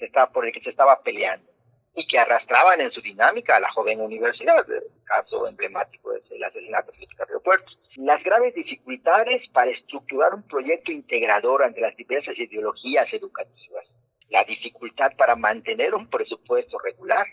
se 0.00 0.04
estaba, 0.04 0.32
por 0.32 0.44
el 0.44 0.52
que 0.52 0.60
se 0.62 0.70
estaba 0.70 1.00
peleando 1.00 1.48
y 1.94 2.04
que 2.08 2.18
arrastraban 2.18 2.80
en 2.80 2.90
su 2.90 3.00
dinámica 3.00 3.54
a 3.54 3.60
la 3.60 3.70
joven 3.70 4.00
universidad, 4.00 4.68
el 4.68 4.82
caso 5.04 5.46
emblemático 5.46 6.12
es 6.12 6.28
el 6.32 6.42
asesinato 6.42 6.90
de 6.90 7.06
los 7.06 7.20
aeropuertos. 7.20 7.78
Las 7.94 8.24
graves 8.24 8.52
dificultades 8.56 9.48
para 9.50 9.70
estructurar 9.70 10.34
un 10.34 10.42
proyecto 10.42 10.90
integrador 10.90 11.62
ante 11.62 11.82
las 11.82 11.96
diversas 11.96 12.36
ideologías 12.36 13.06
educativas, 13.12 13.86
la 14.28 14.42
dificultad 14.42 15.12
para 15.16 15.36
mantener 15.36 15.94
un 15.94 16.10
presupuesto 16.10 16.80
regular, 16.80 17.28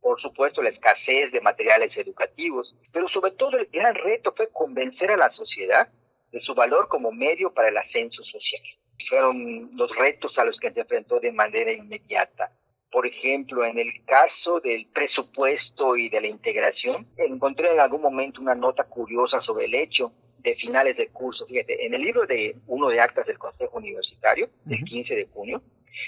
por 0.00 0.20
supuesto 0.20 0.62
la 0.62 0.70
escasez 0.70 1.32
de 1.32 1.40
materiales 1.40 1.96
educativos, 1.96 2.74
pero 2.92 3.08
sobre 3.08 3.32
todo 3.32 3.56
el 3.58 3.66
gran 3.66 3.94
reto 3.94 4.32
fue 4.36 4.48
convencer 4.48 5.10
a 5.10 5.16
la 5.16 5.30
sociedad 5.32 5.88
de 6.32 6.40
su 6.40 6.54
valor 6.54 6.88
como 6.88 7.12
medio 7.12 7.52
para 7.52 7.68
el 7.68 7.76
ascenso 7.76 8.22
social. 8.24 8.62
Fueron 9.08 9.70
los 9.76 9.94
retos 9.96 10.36
a 10.38 10.44
los 10.44 10.56
que 10.58 10.70
se 10.70 10.80
enfrentó 10.80 11.18
de 11.20 11.32
manera 11.32 11.72
inmediata. 11.72 12.52
Por 12.90 13.06
ejemplo, 13.06 13.64
en 13.64 13.78
el 13.78 13.92
caso 14.04 14.60
del 14.60 14.86
presupuesto 14.92 15.96
y 15.96 16.08
de 16.08 16.20
la 16.20 16.26
integración, 16.26 17.06
encontré 17.16 17.72
en 17.72 17.80
algún 17.80 18.02
momento 18.02 18.40
una 18.40 18.54
nota 18.54 18.84
curiosa 18.84 19.40
sobre 19.42 19.66
el 19.66 19.74
hecho 19.74 20.12
de 20.38 20.54
finales 20.56 20.96
de 20.96 21.08
curso. 21.08 21.46
Fíjate, 21.46 21.86
en 21.86 21.94
el 21.94 22.02
libro 22.02 22.26
de 22.26 22.56
uno 22.66 22.88
de 22.88 23.00
actas 23.00 23.26
del 23.26 23.38
Consejo 23.38 23.78
Universitario, 23.78 24.48
del 24.64 24.84
15 24.84 25.14
de 25.14 25.26
junio, 25.26 25.62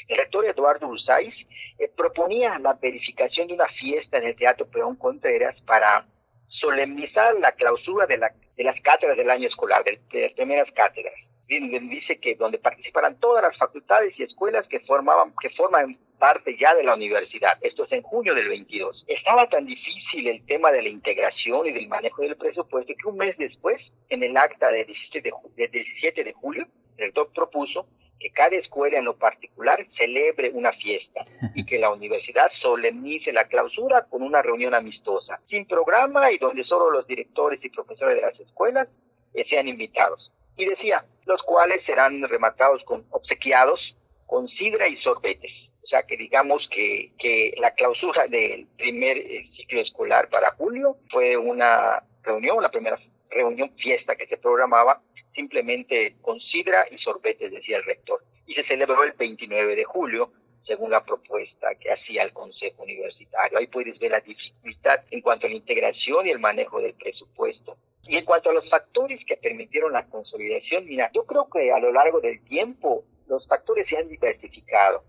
el 0.09 0.17
rector 0.17 0.45
Eduardo 0.47 0.89
Ursáiz 0.89 1.35
eh, 1.79 1.91
proponía 1.97 2.59
la 2.59 2.75
verificación 2.75 3.49
de 3.49 3.55
una 3.55 3.69
fiesta 3.69 4.19
en 4.19 4.25
el 4.25 4.37
Teatro 4.37 4.67
Peón 4.67 4.97
Contreras 4.97 5.61
para 5.63 6.07
solemnizar 6.49 7.35
la 7.41 7.53
clausura 7.53 8.07
de, 8.07 8.19
la, 8.19 8.33
de 8.57 8.65
las 8.65 8.81
cátedras 8.83 9.17
del 9.17 9.31
año 9.31 9.49
escolar, 9.49 9.83
de, 9.85 10.01
las 10.13 10.33
primeras 10.33 10.71
cátedras. 10.73 11.15
Dice 11.49 12.19
que 12.19 12.35
donde 12.37 12.59
participaran 12.59 13.21
todas 13.21 13.43
las 13.43 13.57
facultades 13.59 14.19
y 14.19 14.23
escuelas 14.23 14.67
que 14.69 14.81
formaban, 14.81 15.35
forman 15.55 15.99
parte 16.19 16.57
ya 16.57 16.75
de 16.75 16.85
la 16.85 16.95
universidad. 16.95 17.59
Esto 17.61 17.85
es 17.85 17.93
en 17.93 18.03
junio 18.03 18.35
del 18.35 18.49
22. 18.49 19.05
Estaba 19.09 19.49
tan 19.49 19.67
difícil 19.67 20.29
el 20.29 20.47
tema 20.47 20.71
de 20.71 20.81
la 20.81 20.89
integración 20.89 21.67
y 21.67 21.73
del 21.73 21.89
manejo 21.89 22.23
del 22.23 22.37
presupuesto 22.37 22.95
que 22.95 23.09
un 23.09 23.17
mes 23.17 23.37
después, 23.37 23.83
en 24.09 24.23
el 24.23 24.37
acta 24.37 24.71
de 24.71 24.85
17 24.85 25.31
de, 25.57 25.69
17 25.69 26.25
de 26.25 26.33
julio, 26.33 26.67
el 26.97 27.07
rector 27.07 27.31
propuso 27.35 27.87
que 28.23 28.31
cada 28.31 28.55
escuela 28.55 28.99
en 28.99 29.05
lo 29.05 29.17
particular 29.17 29.85
celebre 29.99 30.53
una 30.55 30.73
fiesta 30.75 31.27
y 31.57 31.67
que 31.67 31.81
la 31.81 31.91
universidad 31.91 32.53
solemnice 32.61 33.33
la 33.33 33.49
clausura 33.49 34.07
con 34.09 34.23
una 34.23 34.41
reunión 34.41 34.75
amistosa, 34.75 35.41
sin 35.49 35.67
programa 35.67 36.31
y 36.31 36.39
donde 36.39 36.63
solo 36.63 36.93
los 36.93 37.05
directores 37.09 37.59
y 37.65 37.69
profesores 37.69 38.15
de 38.15 38.23
las 38.23 38.39
escuelas 38.39 38.89
eh, 39.35 39.45
sean 39.51 39.67
invitados. 39.67 40.31
Y 40.57 40.67
decía, 40.67 41.05
los 41.27 41.43
cuales 41.43 41.85
serán 41.85 42.23
rematados 42.23 42.85
con 42.85 43.05
obsequiados 43.11 43.81
con 44.27 44.47
sidra 44.49 44.87
y 44.87 44.97
sorbetes. 44.99 45.51
O 45.83 45.87
sea 45.89 46.05
que 46.05 46.17
digamos 46.17 46.67
que, 46.71 47.11
que 47.19 47.55
la 47.59 47.73
clausura 47.73 48.29
del 48.29 48.69
primer 48.79 49.19
eh, 49.19 49.51
ciclo 49.57 49.81
escolar 49.81 50.29
para 50.29 50.53
julio 50.53 50.97
fue 51.11 51.37
una 51.37 52.05
reunión, 52.23 52.63
la 52.63 52.71
primera 52.71 52.99
reunión 53.31 53.71
fiesta 53.77 54.15
que 54.15 54.29
se 54.29 54.37
programaba 54.37 55.01
simplemente 55.35 56.17
con 56.21 56.41
sidra 56.41 56.87
y 56.91 56.99
sorbetes, 56.99 57.51
decía 57.51 57.79
el 57.79 57.85
rector. 57.85 58.23
Y 58.47 58.55
se 58.55 58.65
celebró 58.65 59.03
el 59.05 59.13
29 59.13 59.77
de 59.77 59.85
julio, 59.85 60.31
según 60.67 60.91
la 60.91 61.05
propuesta 61.05 61.75
que 61.77 61.93
hacía 61.93 62.23
el 62.23 62.33
Consejo 62.33 62.83
Universitario. 62.83 63.59
Ahí 63.59 63.67
puedes 63.67 63.99
ver 63.99 64.13
la 64.13 64.21
dificultad 64.21 65.01
en 65.11 65.21
cuanto 65.21 65.47
a 65.47 65.51
la 65.51 65.57
integración 65.57 66.27
y 66.27 66.31
el 66.31 66.39
manejo 66.39 66.81
del 66.81 66.95
presupuesto. 66.95 67.77
Y 68.05 68.17
en 68.17 68.25
cuanto 68.25 68.51
a 68.51 68.53
los 68.53 68.69
factores 68.69 69.25
que 69.27 69.37
permitieron 69.37 69.93
la 69.93 70.07
consolidación, 70.07 70.87
mira, 70.87 71.11
yo 71.15 71.25
creo 71.25 71.49
que 71.49 71.73
a 71.73 71.79
lo 71.79 71.93
largo 71.93 72.21
del 72.21 72.43
tiempo 72.45 73.05
los 73.29 73.47
factores 73.47 73.89
se 73.89 73.97
han 73.97 74.09
diversificado 74.09 75.05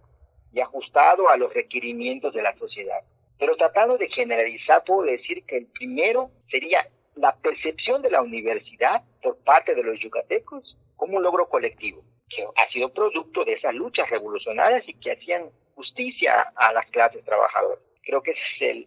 y 0.54 0.60
ajustado 0.60 1.30
a 1.30 1.38
los 1.38 1.54
requerimientos 1.54 2.34
de 2.34 2.44
la 2.44 2.56
sociedad. 2.58 3.02
Pero 3.40 3.56
tratando 3.56 3.98
de 3.98 4.10
generalizar, 4.10 4.84
puedo 4.86 5.04
decir 5.04 5.44
que 5.46 5.58
el 5.58 5.66
primero 5.66 6.30
sería 6.50 6.88
la 7.16 7.36
percepción 7.36 8.02
de 8.02 8.12
la 8.12 8.22
universidad 8.22 9.04
por 9.22 9.38
parte 9.44 9.76
de 9.76 9.84
los 9.84 10.00
yucatecos 10.00 10.78
como 10.96 11.18
un 11.18 11.24
logro 11.24 11.48
colectivo, 11.48 12.02
que 12.30 12.44
ha 12.44 12.72
sido 12.72 12.94
producto 12.94 13.44
de 13.46 13.54
esas 13.54 13.74
luchas 13.76 14.10
revolucionarias 14.10 14.88
y 14.88 14.94
que 14.96 15.12
hacían 15.12 15.50
justicia 15.76 16.52
a 16.56 16.74
las 16.74 16.90
clases 16.92 17.24
trabajadoras. 17.26 17.80
Creo 18.04 18.22
que 18.22 18.32
es 18.32 18.38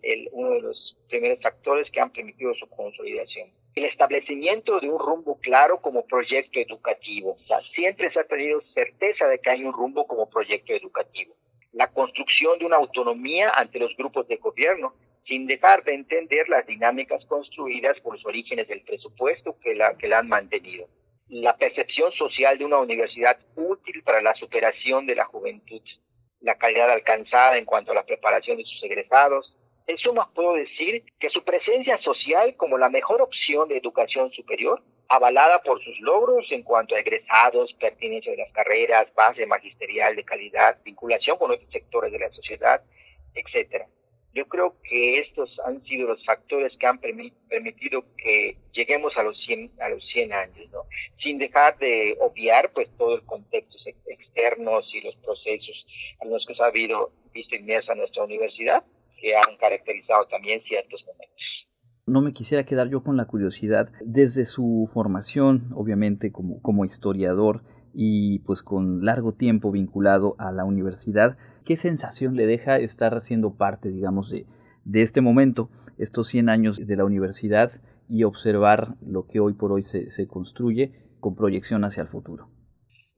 el, 0.02 0.28
uno 0.32 0.50
de 0.50 0.60
los 0.62 0.96
primeros 1.08 1.40
factores 1.40 1.90
que 1.90 2.00
han 2.00 2.10
permitido 2.10 2.54
su 2.54 2.68
consolidación. 2.68 3.48
El 3.74 3.84
establecimiento 3.84 4.78
de 4.80 4.88
un 4.88 4.98
rumbo 4.98 5.38
claro 5.40 5.80
como 5.80 6.06
proyecto 6.06 6.60
educativo. 6.60 7.36
siempre 7.74 8.10
se 8.12 8.20
ha 8.20 8.24
tenido 8.24 8.60
certeza 8.74 9.26
de 9.26 9.38
que 9.38 9.50
hay 9.50 9.64
un 9.64 9.72
rumbo 9.72 10.06
como 10.06 10.28
proyecto 10.28 10.72
educativo. 10.72 11.34
La 11.72 11.88
construcción 11.88 12.58
de 12.58 12.66
una 12.66 12.76
autonomía 12.76 13.50
ante 13.50 13.78
los 13.78 13.94
grupos 13.96 14.26
de 14.28 14.36
gobierno 14.36 14.94
sin 15.26 15.46
dejar 15.46 15.82
de 15.84 15.94
entender 15.94 16.48
las 16.48 16.66
dinámicas 16.66 17.24
construidas 17.26 17.98
por 18.00 18.14
los 18.14 18.24
orígenes 18.24 18.68
del 18.68 18.82
presupuesto 18.82 19.56
que 19.60 19.74
la, 19.74 19.96
que 19.96 20.08
la 20.08 20.20
han 20.20 20.28
mantenido. 20.28 20.86
La 21.28 21.56
percepción 21.56 22.12
social 22.12 22.56
de 22.58 22.64
una 22.64 22.78
universidad 22.78 23.36
útil 23.56 24.02
para 24.04 24.22
la 24.22 24.34
superación 24.34 25.06
de 25.06 25.16
la 25.16 25.24
juventud, 25.24 25.82
la 26.40 26.54
calidad 26.54 26.90
alcanzada 26.90 27.58
en 27.58 27.64
cuanto 27.64 27.90
a 27.90 27.96
la 27.96 28.04
preparación 28.04 28.56
de 28.56 28.64
sus 28.64 28.82
egresados. 28.84 29.52
En 29.88 29.98
suma, 29.98 30.30
puedo 30.32 30.54
decir 30.54 31.02
que 31.18 31.30
su 31.30 31.42
presencia 31.42 31.98
social 31.98 32.54
como 32.56 32.78
la 32.78 32.88
mejor 32.88 33.22
opción 33.22 33.68
de 33.68 33.78
educación 33.78 34.30
superior, 34.32 34.82
avalada 35.08 35.60
por 35.62 35.82
sus 35.82 35.98
logros 36.00 36.46
en 36.50 36.62
cuanto 36.62 36.94
a 36.94 37.00
egresados, 37.00 37.72
pertinencia 37.74 38.30
de 38.30 38.38
las 38.38 38.52
carreras, 38.52 39.12
base 39.14 39.46
magisterial 39.46 40.14
de 40.14 40.24
calidad, 40.24 40.78
vinculación 40.84 41.38
con 41.38 41.50
otros 41.50 41.70
sectores 41.70 42.12
de 42.12 42.18
la 42.20 42.30
sociedad, 42.30 42.80
etcétera. 43.34 43.86
Yo 44.36 44.44
creo 44.44 44.74
que 44.82 45.20
estos 45.20 45.48
han 45.66 45.82
sido 45.84 46.08
los 46.08 46.22
factores 46.26 46.76
que 46.78 46.86
han 46.86 46.98
permitido 46.98 48.04
que 48.18 48.58
lleguemos 48.74 49.16
a 49.16 49.22
los 49.22 49.34
100, 49.46 49.70
a 49.80 49.88
los 49.88 50.04
100 50.12 50.32
años, 50.34 50.70
¿no? 50.72 50.82
Sin 51.22 51.38
dejar 51.38 51.78
de 51.78 52.18
obviar 52.20 52.70
pues 52.74 52.86
todo 52.98 53.14
el 53.14 53.22
contexto 53.22 53.78
externos 54.06 54.84
y 54.92 55.00
los 55.00 55.16
procesos 55.24 55.86
a 56.20 56.26
los 56.26 56.44
que 56.44 56.54
se 56.54 56.62
ha 56.62 56.66
habido 56.66 57.12
visto 57.32 57.56
inmersa 57.56 57.94
nuestra 57.94 58.24
universidad, 58.24 58.84
que 59.18 59.34
han 59.34 59.56
caracterizado 59.56 60.26
también 60.26 60.60
ciertos 60.64 61.02
momentos. 61.06 61.66
No 62.04 62.20
me 62.20 62.34
quisiera 62.34 62.64
quedar 62.64 62.90
yo 62.90 63.02
con 63.02 63.16
la 63.16 63.24
curiosidad, 63.24 63.88
desde 64.04 64.44
su 64.44 64.90
formación, 64.92 65.70
obviamente 65.74 66.30
como 66.30 66.84
historiador, 66.84 67.62
y 67.98 68.40
pues 68.40 68.62
con 68.62 69.06
largo 69.06 69.32
tiempo 69.32 69.72
vinculado 69.72 70.36
a 70.38 70.52
la 70.52 70.66
universidad, 70.66 71.38
¿qué 71.64 71.76
sensación 71.76 72.36
le 72.36 72.46
deja 72.46 72.76
estar 72.76 73.18
siendo 73.20 73.56
parte, 73.56 73.88
digamos, 73.88 74.30
de, 74.30 74.44
de 74.84 75.00
este 75.00 75.22
momento, 75.22 75.70
estos 75.96 76.28
100 76.28 76.50
años 76.50 76.86
de 76.86 76.94
la 76.94 77.06
universidad 77.06 77.80
y 78.06 78.24
observar 78.24 78.88
lo 79.00 79.26
que 79.26 79.40
hoy 79.40 79.54
por 79.54 79.72
hoy 79.72 79.82
se, 79.82 80.10
se 80.10 80.28
construye 80.28 80.92
con 81.20 81.34
proyección 81.34 81.84
hacia 81.84 82.02
el 82.02 82.08
futuro? 82.08 82.50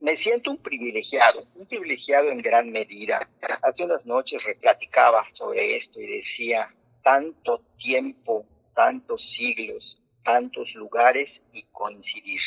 Me 0.01 0.17
siento 0.19 0.53
un 0.53 0.59
privilegiado, 0.59 1.43
un 1.57 1.67
privilegiado 1.67 2.31
en 2.31 2.41
gran 2.41 2.71
medida. 2.71 3.29
Hace 3.63 3.83
unas 3.83 4.07
noches 4.07 4.41
replaticaba 4.45 5.25
sobre 5.35 5.79
esto 5.79 6.01
y 6.01 6.07
decía, 6.07 6.69
tanto 7.03 7.63
tiempo, 7.79 8.47
tantos 8.77 9.21
siglos, 9.37 10.01
tantos 10.23 10.73
lugares 10.77 11.29
y 11.53 11.65
coincidir 11.73 12.39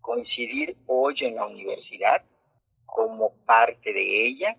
coincidir 0.00 0.76
hoy 0.86 1.14
en 1.20 1.36
la 1.36 1.46
universidad 1.46 2.22
como 2.86 3.32
parte 3.44 3.92
de 3.92 4.26
ella, 4.26 4.56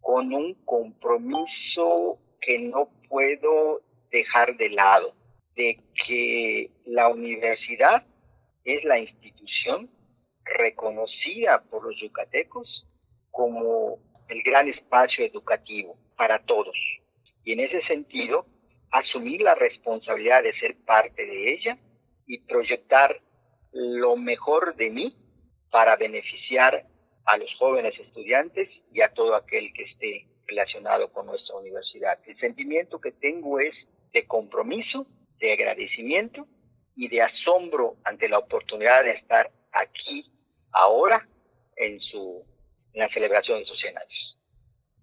con 0.00 0.32
un 0.32 0.54
compromiso 0.64 2.18
que 2.40 2.58
no 2.58 2.88
puedo 3.08 3.80
dejar 4.10 4.56
de 4.56 4.70
lado, 4.70 5.14
de 5.54 5.80
que 6.06 6.70
la 6.86 7.08
universidad 7.08 8.04
es 8.64 8.84
la 8.84 8.98
institución 8.98 9.90
reconocida 10.44 11.62
por 11.70 11.84
los 11.84 12.00
yucatecos 12.00 12.86
como 13.30 13.98
el 14.28 14.42
gran 14.42 14.68
espacio 14.68 15.24
educativo 15.24 15.96
para 16.16 16.40
todos. 16.44 16.76
Y 17.44 17.52
en 17.52 17.60
ese 17.60 17.80
sentido, 17.86 18.46
asumir 18.90 19.40
la 19.42 19.54
responsabilidad 19.54 20.42
de 20.42 20.58
ser 20.58 20.76
parte 20.84 21.24
de 21.24 21.54
ella 21.54 21.78
y 22.26 22.38
proyectar 22.40 23.20
lo 23.72 24.16
mejor 24.16 24.76
de 24.76 24.90
mí 24.90 25.16
para 25.70 25.96
beneficiar 25.96 26.86
a 27.26 27.36
los 27.36 27.50
jóvenes 27.58 27.98
estudiantes 27.98 28.68
y 28.92 29.02
a 29.02 29.12
todo 29.12 29.34
aquel 29.34 29.72
que 29.74 29.84
esté 29.84 30.26
relacionado 30.46 31.12
con 31.12 31.26
nuestra 31.26 31.56
universidad. 31.56 32.18
El 32.26 32.38
sentimiento 32.38 33.00
que 33.00 33.12
tengo 33.12 33.60
es 33.60 33.74
de 34.12 34.26
compromiso, 34.26 35.06
de 35.38 35.52
agradecimiento 35.52 36.46
y 36.96 37.08
de 37.08 37.22
asombro 37.22 37.96
ante 38.04 38.28
la 38.28 38.38
oportunidad 38.38 39.04
de 39.04 39.12
estar 39.12 39.50
aquí 39.72 40.32
ahora 40.72 41.28
en 41.76 42.00
su 42.00 42.44
en 42.94 43.00
la 43.00 43.08
celebración 43.10 43.58
de 43.58 43.66
sus 43.66 43.78
100 43.78 43.98
años. 43.98 44.38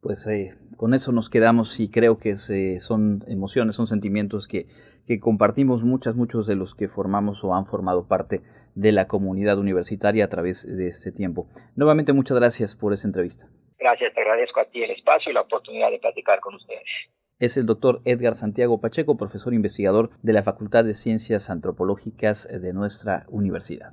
Pues 0.02 0.28
eh, 0.28 0.56
con 0.78 0.94
eso 0.94 1.12
nos 1.12 1.30
quedamos 1.30 1.80
y 1.80 1.90
creo 1.90 2.18
que 2.18 2.36
son 2.36 3.24
emociones, 3.28 3.76
son 3.76 3.88
sentimientos 3.88 4.48
que 4.48 4.68
que 5.08 5.20
compartimos 5.20 5.84
muchas, 5.84 6.16
muchos 6.16 6.48
de 6.48 6.56
los 6.56 6.76
que 6.76 6.88
formamos 6.88 7.44
o 7.44 7.54
han 7.54 7.66
formado 7.66 8.08
parte 8.08 8.42
de 8.76 8.92
la 8.92 9.08
comunidad 9.08 9.58
universitaria 9.58 10.26
a 10.26 10.30
través 10.30 10.66
de 10.66 10.88
este 10.88 11.12
tiempo. 11.12 11.48
Nuevamente, 11.76 12.14
muchas 12.14 12.38
gracias 12.38 12.76
por 12.76 12.94
esa 12.94 13.08
entrevista. 13.08 13.48
Gracias, 13.80 14.14
te 14.14 14.22
agradezco 14.22 14.60
a 14.60 14.66
ti 14.66 14.84
el 14.84 14.92
espacio 14.92 15.32
y 15.32 15.34
la 15.34 15.42
oportunidad 15.42 15.92
de 15.92 16.00
platicar 16.00 16.40
con 16.40 16.56
ustedes. 16.56 16.84
Es 17.40 17.58
el 17.58 17.66
doctor 17.66 18.02
Edgar 18.06 18.36
Santiago 18.36 18.80
Pacheco, 18.80 19.18
profesor 19.18 19.54
investigador 19.54 20.10
de 20.24 20.34
la 20.34 20.44
Facultad 20.44 20.86
de 20.86 20.94
Ciencias 20.94 21.50
Antropológicas 21.50 22.48
de 22.50 22.74
nuestra 22.74 23.26
universidad. 23.28 23.92